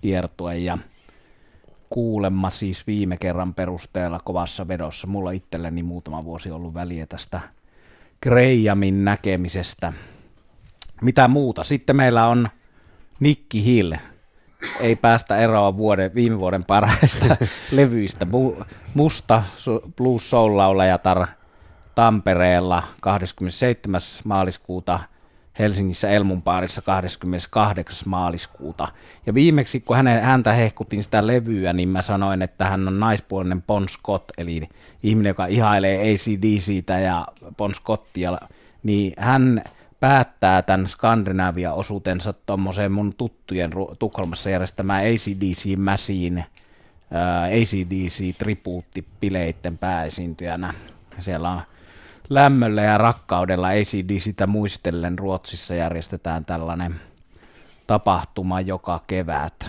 kiertue 0.00 0.58
ja 0.58 0.78
kuulemma 1.90 2.50
siis 2.50 2.86
viime 2.86 3.16
kerran 3.16 3.54
perusteella 3.54 4.20
kovassa 4.24 4.68
vedossa. 4.68 5.06
Mulla 5.06 5.30
itselleni 5.30 5.82
muutama 5.82 6.24
vuosi 6.24 6.50
ollut 6.50 6.74
väliä 6.74 7.06
tästä 7.06 7.40
Grahamin 8.22 9.04
näkemisestä. 9.04 9.92
Mitä 11.02 11.28
muuta? 11.28 11.62
Sitten 11.62 11.96
meillä 11.96 12.26
on 12.26 12.48
Nikki 13.20 13.64
Hill, 13.64 13.92
ei 14.80 14.96
päästä 14.96 15.36
eroa 15.36 15.76
vuoden, 15.76 16.14
viime 16.14 16.38
vuoden 16.38 16.64
parhaista 16.64 17.36
levyistä. 17.70 18.26
Musta 18.94 19.42
blues 19.96 20.30
soul 20.30 20.56
laulajatar 20.56 21.26
Tampereella 21.94 22.82
27. 23.00 24.00
maaliskuuta, 24.24 25.00
Helsingissä 25.58 26.08
Elmunpaarissa 26.10 26.82
28. 26.82 28.08
maaliskuuta. 28.08 28.88
Ja 29.26 29.34
viimeksi, 29.34 29.80
kun 29.80 29.96
hänen, 29.96 30.22
häntä 30.22 30.52
hehkutin 30.52 31.02
sitä 31.02 31.26
levyä, 31.26 31.72
niin 31.72 31.88
mä 31.88 32.02
sanoin, 32.02 32.42
että 32.42 32.64
hän 32.64 32.88
on 32.88 33.00
naispuolinen 33.00 33.62
Bon 33.62 33.88
Scott, 33.88 34.30
eli 34.38 34.68
ihminen, 35.02 35.30
joka 35.30 35.46
ihailee 35.46 35.98
ACDCtä 36.00 36.98
ja 36.98 37.26
Bon 37.56 37.74
Scottia, 37.74 38.38
niin 38.82 39.12
hän 39.18 39.62
päättää 40.02 40.62
tämän 40.62 40.86
Skandinavia-osuutensa 40.88 42.32
tuommoiseen 42.32 42.92
mun 42.92 43.14
tuttujen 43.14 43.70
Tukholmassa 43.98 44.50
järjestämään 44.50 45.02
ACDC 45.02 45.76
Mäsiin, 45.78 46.44
ACDC 47.46 48.36
tribuuttipileitten 48.38 49.78
pääesiintyjänä. 49.78 50.74
Siellä 51.18 51.50
on 51.50 51.62
lämmöllä 52.30 52.82
ja 52.82 52.98
rakkaudella 52.98 53.68
ACDCtä 53.68 54.46
muistellen 54.46 55.18
Ruotsissa 55.18 55.74
järjestetään 55.74 56.44
tällainen 56.44 56.94
tapahtuma 57.86 58.60
joka 58.60 59.00
kevät. 59.06 59.66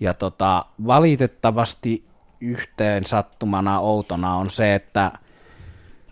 Ja 0.00 0.14
tota, 0.14 0.64
valitettavasti 0.86 2.04
yhteen 2.40 3.04
sattumana 3.04 3.80
outona 3.80 4.34
on 4.34 4.50
se, 4.50 4.74
että 4.74 5.12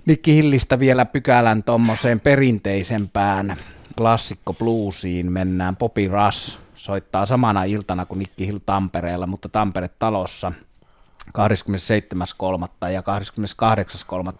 Mikki 0.07 0.35
Hillistä 0.35 0.79
vielä 0.79 1.05
pykälän 1.05 1.62
tuommoiseen 1.62 2.21
perinteisempään 2.21 3.57
klassikko 3.97 4.53
bluesiin 4.55 5.33
mennään. 5.33 5.77
Popi 5.77 6.09
Russ 6.09 6.59
soittaa 6.75 7.27
samana 7.27 7.64
iltana 7.64 8.07
kuin 8.07 8.19
Nikki 8.19 8.47
Hill 8.47 8.59
Tampereella, 8.66 9.27
mutta 9.27 9.49
Tampere-talossa 9.49 10.53
27.3. 11.38 12.90
ja 12.92 13.03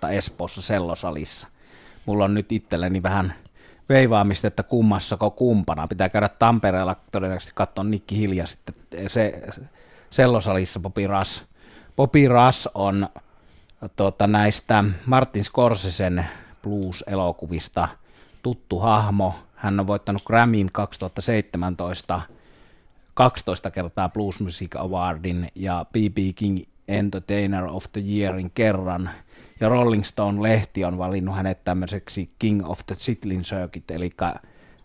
28.3. 0.05 0.13
Espoossa 0.13 0.63
sellosalissa. 0.63 1.49
Mulla 2.07 2.25
on 2.25 2.35
nyt 2.35 2.53
itselleni 2.53 3.03
vähän 3.03 3.35
veivaamista, 3.89 4.47
että 4.47 4.63
kummassako 4.63 5.31
kumpana. 5.31 5.89
Pitää 5.89 6.09
käydä 6.09 6.29
Tampereella 6.29 6.97
todennäköisesti 7.13 7.53
katsoa 7.55 7.85
Nikki 7.85 8.19
Hill 8.19 8.33
ja 8.33 8.47
sitten 8.47 8.75
se, 9.07 9.43
sellosalissa 10.11 10.81
Popi 10.81 11.07
Russ. 11.07 11.45
Popi 11.97 12.29
Russ 12.29 12.69
on 12.75 13.09
tuota, 13.97 14.27
näistä 14.27 14.85
Martin 15.07 15.45
Scorsesen 15.45 16.27
blues-elokuvista 16.63 17.89
tuttu 18.43 18.79
hahmo. 18.79 19.35
Hän 19.55 19.81
on 19.81 19.87
voittanut 19.87 20.23
Grammyn 20.25 20.69
2017 20.73 22.21
12 23.17 23.71
kertaa 23.71 24.09
Blues 24.09 24.41
Music 24.41 24.77
Awardin 24.77 25.49
ja 25.55 25.87
B.B. 25.93 26.19
King 26.35 26.61
Entertainer 26.89 27.65
of 27.65 27.85
the 27.93 28.01
Yearin 28.01 28.51
kerran. 28.51 29.11
Ja 29.61 29.69
Rolling 29.69 30.05
Stone-lehti 30.05 30.85
on 30.85 30.99
valinnut 30.99 31.37
hänet 31.37 31.65
tämmöiseksi 31.65 32.31
King 32.39 32.71
of 32.71 32.81
the 32.87 32.95
Chitlin 32.95 33.43
Circuit, 33.43 33.91
eli 33.91 34.11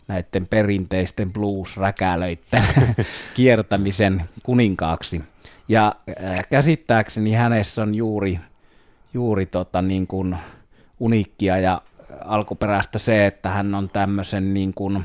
näiden 0.08 0.46
perinteisten 0.50 1.32
blues-räkälöiden 1.32 2.62
kiertämisen 3.36 4.24
kuninkaaksi. 4.42 5.22
Ja 5.68 5.92
äh, 6.24 6.48
käsittääkseni 6.50 7.32
hänessä 7.32 7.82
on 7.82 7.94
juuri, 7.94 8.38
juuri 9.14 9.46
tota, 9.46 9.82
niin 9.82 10.06
kuin 10.06 10.36
uniikkia 11.00 11.58
ja 11.58 11.82
alkuperäistä 12.24 12.98
se, 12.98 13.26
että 13.26 13.48
hän 13.48 13.74
on 13.74 13.90
tämmöisen 13.90 14.54
niin 14.54 14.74
kuin, 14.74 15.04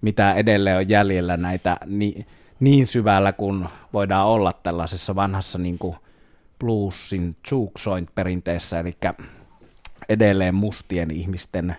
mitä 0.00 0.34
edelleen 0.34 0.76
on 0.76 0.88
jäljellä 0.88 1.36
näitä 1.36 1.76
niin, 1.86 2.26
niin 2.60 2.86
syvällä 2.86 3.32
kuin 3.32 3.68
voidaan 3.92 4.26
olla 4.26 4.52
tällaisessa 4.52 5.14
vanhassa 5.14 5.58
niin 5.58 5.78
kuin 5.78 5.96
bluesin 6.58 7.36
jukes 7.50 7.84
perinteessä, 8.14 8.80
eli 8.80 8.96
edelleen 10.08 10.54
mustien 10.54 11.10
ihmisten 11.10 11.76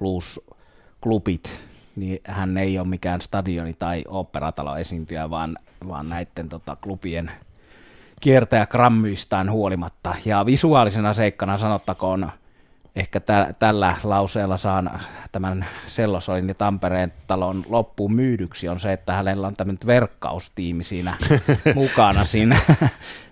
blues-klubit, 0.00 1.50
niin 1.96 2.18
hän 2.24 2.58
ei 2.58 2.78
ole 2.78 2.88
mikään 2.88 3.20
stadioni 3.20 3.74
tai 3.78 4.04
operatalo 4.08 4.76
esiintyjä, 4.76 5.30
vaan, 5.30 5.56
vaan 5.88 6.08
näiden 6.08 6.48
tota, 6.48 6.76
klubien 6.76 7.30
kiertäjä 8.20 8.66
grammyistään 8.66 9.50
huolimatta. 9.50 10.14
Ja 10.24 10.46
visuaalisena 10.46 11.12
seikkana 11.12 11.58
sanottakoon 11.58 12.30
ehkä 12.96 13.20
tä- 13.20 13.54
tällä 13.58 13.96
lauseella 14.04 14.56
saan 14.56 15.00
tämän 15.32 15.66
Sellosolin 15.86 16.48
ja 16.48 16.54
Tampereen 16.54 17.12
talon 17.26 17.64
loppuun 17.68 18.14
myydyksi, 18.14 18.68
on 18.68 18.80
se, 18.80 18.92
että 18.92 19.12
hänellä 19.12 19.46
on 19.46 19.56
tämmöinen 19.56 19.86
verkkaustiimi 19.86 20.84
siinä 20.84 21.16
mukana 21.74 22.24
siinä, 22.24 22.60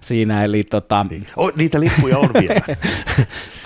siinä 0.00 0.44
eli 0.44 0.64
tota, 0.64 1.06
niin. 1.10 1.26
oh, 1.36 1.52
niitä 1.56 1.80
lippuja 1.80 2.18
on 2.18 2.30
vielä. 2.40 2.60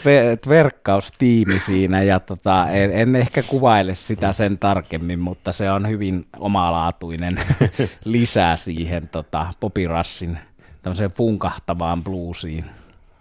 verkkaustiimi 0.49 1.59
siinä 1.59 2.03
ja 2.03 2.21
tota, 2.21 2.69
en, 2.69 2.91
en, 2.93 3.17
ehkä 3.17 3.43
kuvaile 3.43 3.95
sitä 3.95 4.33
sen 4.33 4.59
tarkemmin, 4.59 5.19
mutta 5.19 5.53
se 5.53 5.71
on 5.71 5.89
hyvin 5.89 6.27
omalaatuinen 6.39 7.33
lisää 8.05 8.57
siihen 8.57 9.09
tota, 9.09 9.47
popirassin 9.61 10.39
tämmöiseen 10.83 11.13
funkahtavaan 11.13 12.05
bluesiin. 12.05 12.65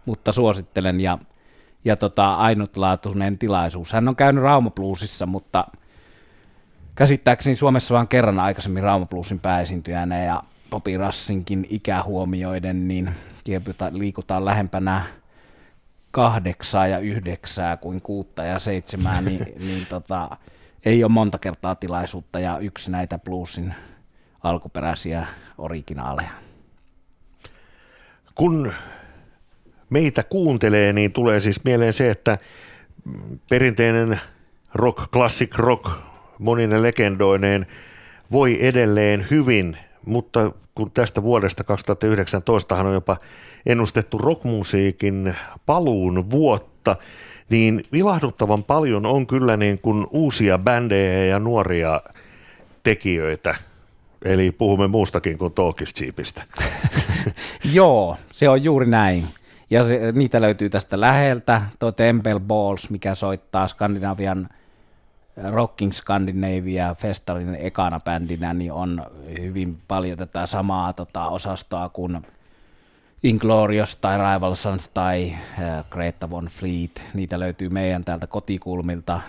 Mutta 0.06 0.32
suosittelen 0.32 1.02
ja 1.02 1.18
ja 1.86 1.96
tota, 1.96 2.34
ainutlaatuinen 2.34 3.38
tilaisuus. 3.38 3.94
Hän 3.94 4.08
on 4.08 4.16
käynyt 4.16 4.44
Rauma 4.44 4.70
Bluesissa, 4.70 5.26
mutta 5.26 5.68
käsittääkseni 6.96 7.56
Suomessa 7.56 7.96
vain 7.96 8.08
kerran 8.08 8.40
aikaisemmin 8.40 8.84
Rauma 8.84 9.06
Bluesin 9.06 9.40
pääesiintyjänä 9.40 10.24
ja 10.24 10.44
Popi 10.70 10.98
Rassinkin 10.98 11.66
ikä 11.70 12.04
huomioiden, 12.04 12.88
niin 12.88 13.10
liikutaan 13.92 14.46
lähempänä 14.46 15.02
kahdeksaa 16.12 16.88
ja 16.88 17.00
yhdeksää 17.00 17.78
kuin 17.78 18.02
kuutta 18.02 18.44
ja 18.44 18.60
seitsemää, 18.60 19.22
niin, 19.22 19.46
niin 19.68 19.86
tota, 19.86 20.38
ei 20.86 21.04
ole 21.04 21.12
monta 21.12 21.38
kertaa 21.38 21.76
tilaisuutta 21.76 22.40
ja 22.40 22.58
yksi 22.58 22.92
näitä 22.92 23.20
bluesin 23.20 23.74
alkuperäisiä 24.44 25.28
originaaleja. 25.58 26.51
Kun 28.36 28.74
meitä 29.90 30.24
kuuntelee, 30.24 30.94
niin 30.94 31.14
tulee 31.14 31.40
siis 31.40 31.64
mieleen 31.64 31.94
se, 31.94 32.10
että 32.12 32.38
perinteinen 33.50 34.20
rock, 34.74 35.12
classic 35.12 35.58
rock, 35.58 35.90
moninen 36.40 36.82
legendoineen 36.82 37.68
voi 38.32 38.58
edelleen 38.62 39.28
hyvin, 39.32 39.78
mutta 40.06 40.52
kun 40.76 40.92
tästä 40.92 41.24
vuodesta 41.24 41.64
2019 41.64 42.76
on 42.76 42.94
jopa 42.94 43.18
ennustettu 43.66 44.18
rockmusiikin 44.18 45.36
paluun 45.66 46.32
vuotta, 46.32 46.96
niin 47.50 47.84
vilahduttavan 47.92 48.64
paljon 48.64 49.06
on 49.06 49.28
kyllä 49.28 49.58
niin 49.58 49.80
kuin 49.82 50.08
uusia 50.12 50.58
bändejä 50.58 51.26
ja 51.26 51.40
nuoria 51.40 52.02
tekijöitä. 52.84 53.56
Eli 54.26 54.52
puhumme 54.52 54.88
muustakin 54.88 55.38
kuin 55.38 55.54
Talkis 55.54 55.94
Cheapistä. 55.94 56.44
Joo, 57.74 58.18
se 58.32 58.50
on 58.50 58.64
juuri 58.64 58.86
näin. 58.86 59.28
Ja 59.70 59.84
se, 59.84 60.12
niitä 60.12 60.42
löytyy 60.42 60.70
tästä 60.70 61.00
läheltä. 61.00 61.62
Tuo 61.80 61.92
Temple 61.92 62.40
Balls, 62.40 62.90
mikä 62.90 63.16
soittaa 63.16 63.68
Skandinavian 63.68 64.50
Rocking 65.52 65.92
Scandinavia 65.92 66.96
festarin 66.96 67.56
ekana 67.56 68.00
bändinä, 68.00 68.54
niin 68.54 68.72
on 68.72 69.06
hyvin 69.42 69.78
paljon 69.88 70.18
tätä 70.18 70.46
samaa 70.46 70.94
tota, 70.94 71.28
osastoa 71.28 71.90
kuin 71.90 72.22
Inglorious 73.24 73.96
tai 73.96 74.18
Rival 74.18 74.56
Sons 74.56 74.90
tai 74.90 75.34
äh, 75.34 75.86
Greta 75.90 76.30
Von 76.30 76.46
Fleet. 76.46 77.02
Niitä 77.14 77.40
löytyy 77.40 77.70
meidän 77.70 78.04
täältä 78.04 78.28
kotikulmilta 78.28 79.22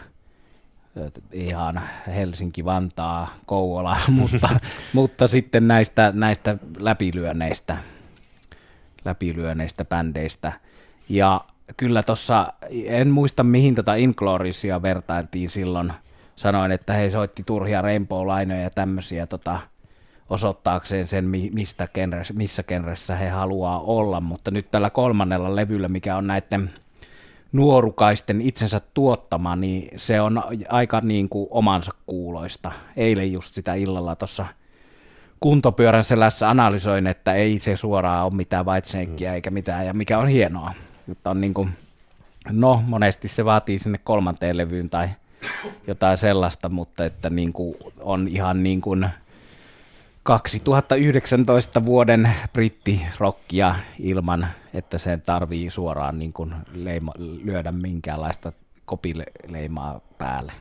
ihan 1.33 1.81
Helsinki, 2.07 2.65
Vantaa, 2.65 3.35
Kouvola, 3.47 3.97
mutta, 4.21 4.49
mutta 4.93 5.29
sitten 5.29 5.69
näistä, 5.69 6.13
näistä 6.15 6.59
läpilyönneistä 6.79 7.77
läpilyöneistä 9.05 9.85
bändeistä. 9.85 10.53
Ja 11.09 11.41
kyllä 11.77 12.03
tuossa, 12.03 12.53
en 12.85 13.11
muista 13.11 13.43
mihin 13.43 13.75
tätä 13.75 13.95
Ingloriosia 13.95 14.83
vertailtiin 14.83 15.51
silloin, 15.51 15.93
sanoin, 16.37 16.73
että 16.73 16.93
he 16.93 17.11
soitti 17.11 17.43
turhia 17.47 17.83
Rainbow-lainoja 17.83 18.63
ja 18.63 18.71
tämmöisiä 18.71 19.27
tota, 19.27 19.59
osoittaakseen 20.31 21.07
sen, 21.07 21.25
mistä 21.53 21.89
genres, 21.95 22.33
missä 22.33 22.63
genressä 22.63 23.17
he 23.17 23.29
haluaa 23.29 23.81
olla, 23.81 24.21
mutta 24.21 24.51
nyt 24.51 24.71
tällä 24.71 24.91
kolmannella 24.91 25.57
levyllä, 25.57 25.89
mikä 25.89 26.17
on 26.17 26.27
näiden 26.27 26.71
nuorukaisten 27.53 28.41
itsensä 28.41 28.81
tuottama, 28.95 29.57
niin 29.57 29.88
se 29.97 30.21
on 30.21 30.43
aika 30.69 31.01
niin 31.01 31.29
kuin 31.29 31.47
omansa 31.51 31.91
kuuloista. 32.07 32.73
Eilen 32.97 33.33
just 33.33 33.55
sitä 33.55 33.75
illalla 33.75 34.17
tuossa– 34.17 34.47
kuntopyörän 35.43 36.05
selässä 36.05 36.51
analysoin, 36.51 37.07
että 37.07 37.35
ei 37.35 37.59
se 37.59 37.77
suoraan 37.77 38.25
ole 38.25 38.35
mitään 38.35 38.65
vaitsenkkiä 38.65 39.31
mm. 39.31 39.35
eikä 39.35 39.51
mitään, 39.51 39.87
ja 39.87 39.95
mikä 39.95 40.19
on 40.19 40.29
hienoa. 40.29 40.73
Mutta 41.07 41.31
on 41.31 41.41
niin 41.41 41.55
kuin, 41.55 41.69
no 42.53 42.83
monesti 42.87 43.29
se 43.29 43.45
vaatii 43.45 43.79
sinne 43.79 43.99
kolmanteen 44.05 44.57
levyyn 44.57 44.91
tai 44.91 45.09
jotain 45.87 46.19
sellaista, 46.19 46.69
mutta 46.69 47.05
että 47.05 47.31
niin 47.31 47.53
kuin 47.53 47.77
on 48.01 48.29
ihan 48.29 48.62
niin 48.62 48.81
kuin 48.81 49.09
2019 50.23 51.85
vuoden 51.85 52.31
brittirockia 52.53 53.75
ilman, 53.99 54.47
että 54.75 54.99
sen 54.99 55.23
tarvii 55.23 55.71
suoraan 55.71 56.19
niin 56.19 56.33
kuin 56.33 56.55
leima, 56.75 57.13
lyödä 57.19 57.73
minkäänlaista 57.73 58.53
kopileimaa 58.85 60.01
päälle. 60.19 60.53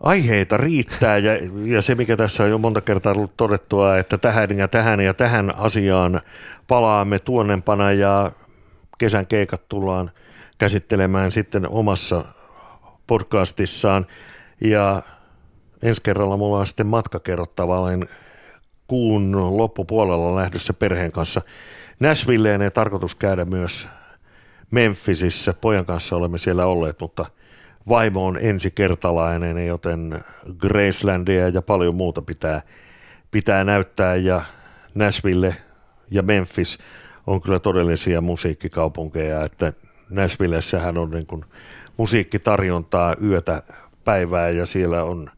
Aiheita 0.00 0.56
riittää 0.56 1.18
ja, 1.18 1.32
ja 1.64 1.82
se, 1.82 1.94
mikä 1.94 2.16
tässä 2.16 2.44
on 2.44 2.50
jo 2.50 2.58
monta 2.58 2.80
kertaa 2.80 3.12
ollut 3.12 3.36
todettua, 3.36 3.98
että 3.98 4.18
tähän 4.18 4.58
ja 4.58 4.68
tähän 4.68 5.00
ja 5.00 5.14
tähän 5.14 5.54
asiaan 5.56 6.20
palaamme 6.68 7.18
tuonnempana 7.18 7.92
ja 7.92 8.30
kesän 8.98 9.26
keikat 9.26 9.68
tullaan 9.68 10.10
käsittelemään 10.58 11.32
sitten 11.32 11.68
omassa 11.68 12.24
podcastissaan. 13.06 14.06
Ja 14.60 15.02
ensi 15.84 16.02
kerralla 16.02 16.36
mulla 16.36 16.58
on 16.58 16.66
sitten 16.66 16.86
matka 16.86 17.20
kerrottava, 17.20 17.80
olen 17.80 18.08
kuun 18.86 19.56
loppupuolella 19.56 20.36
lähdössä 20.36 20.72
perheen 20.72 21.12
kanssa 21.12 21.42
Nashvilleen 22.00 22.60
ja 22.60 22.70
tarkoitus 22.70 23.14
käydä 23.14 23.44
myös 23.44 23.88
Memphisissä. 24.70 25.52
Pojan 25.52 25.86
kanssa 25.86 26.16
olemme 26.16 26.38
siellä 26.38 26.66
olleet, 26.66 27.00
mutta– 27.00 27.26
vaimo 27.88 28.26
on 28.26 28.38
ensikertalainen, 28.40 29.66
joten 29.66 30.24
Gracelandia 30.58 31.48
ja 31.48 31.62
paljon 31.62 31.96
muuta 31.96 32.22
pitää, 32.22 32.62
pitää 33.30 33.64
näyttää 33.64 34.16
ja 34.16 34.42
Nashville 34.94 35.56
ja 36.10 36.22
Memphis 36.22 36.78
on 37.26 37.40
kyllä 37.40 37.58
todellisia 37.58 38.20
musiikkikaupunkeja, 38.20 39.44
että 39.44 39.72
Nashvillessähän 40.10 40.98
on 40.98 41.10
niin 41.10 41.26
kuin 41.26 41.44
musiikkitarjontaa 41.96 43.16
yötä 43.22 43.62
päivää 44.04 44.50
ja 44.50 44.66
siellä 44.66 45.04
on 45.04 45.30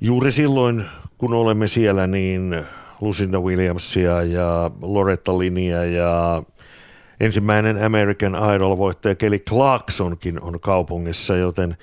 juuri 0.00 0.32
silloin, 0.32 0.84
kun 1.18 1.34
olemme 1.34 1.66
siellä, 1.66 2.06
niin 2.06 2.64
Lucinda 3.00 3.40
Williamsia 3.40 4.22
ja 4.22 4.70
Loretta 4.82 5.38
Linia 5.38 5.84
ja 5.84 6.42
ensimmäinen 7.20 7.84
American 7.84 8.32
Idol-voittaja 8.34 9.14
Kelly 9.14 9.38
Clarksonkin 9.38 10.42
on 10.42 10.60
kaupungissa, 10.60 11.36
joten 11.36 11.76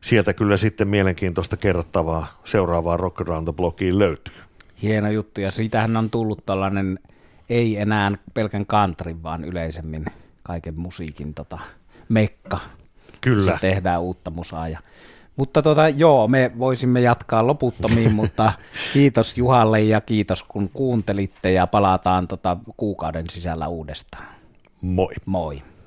sieltä 0.00 0.32
kyllä 0.32 0.56
sitten 0.56 0.88
mielenkiintoista 0.88 1.56
kerrottavaa 1.56 2.40
seuraavaa 2.44 2.96
Rock 2.96 3.20
Around 3.20 3.44
the 3.44 3.52
Blockiin 3.52 3.98
löytyy. 3.98 4.34
Hieno 4.82 5.10
juttu, 5.10 5.40
ja 5.40 5.50
siitähän 5.50 5.96
on 5.96 6.10
tullut 6.10 6.46
tällainen 6.46 6.98
ei 7.50 7.78
enää 7.78 8.12
pelkän 8.34 8.66
country, 8.66 9.22
vaan 9.22 9.44
yleisemmin 9.44 10.04
kaiken 10.42 10.80
musiikin 10.80 11.34
tota, 11.34 11.58
mekka. 12.08 12.58
Kyllä. 13.20 13.52
Se 13.52 13.58
tehdään 13.60 14.00
uutta 14.00 14.30
musaa 14.30 14.68
ja 14.68 14.78
Mutta 15.36 15.62
tota, 15.62 15.88
joo, 15.88 16.28
me 16.28 16.52
voisimme 16.58 17.00
jatkaa 17.00 17.46
loputtomiin, 17.46 18.12
mutta 18.20 18.52
kiitos 18.92 19.38
Juhalle 19.38 19.80
ja 19.80 20.00
kiitos 20.00 20.42
kun 20.42 20.70
kuuntelitte 20.72 21.52
ja 21.52 21.66
palataan 21.66 22.28
tota 22.28 22.56
kuukauden 22.76 23.24
sisällä 23.30 23.68
uudestaan. 23.68 24.26
Moi. 24.82 25.14
Moi. 25.26 25.62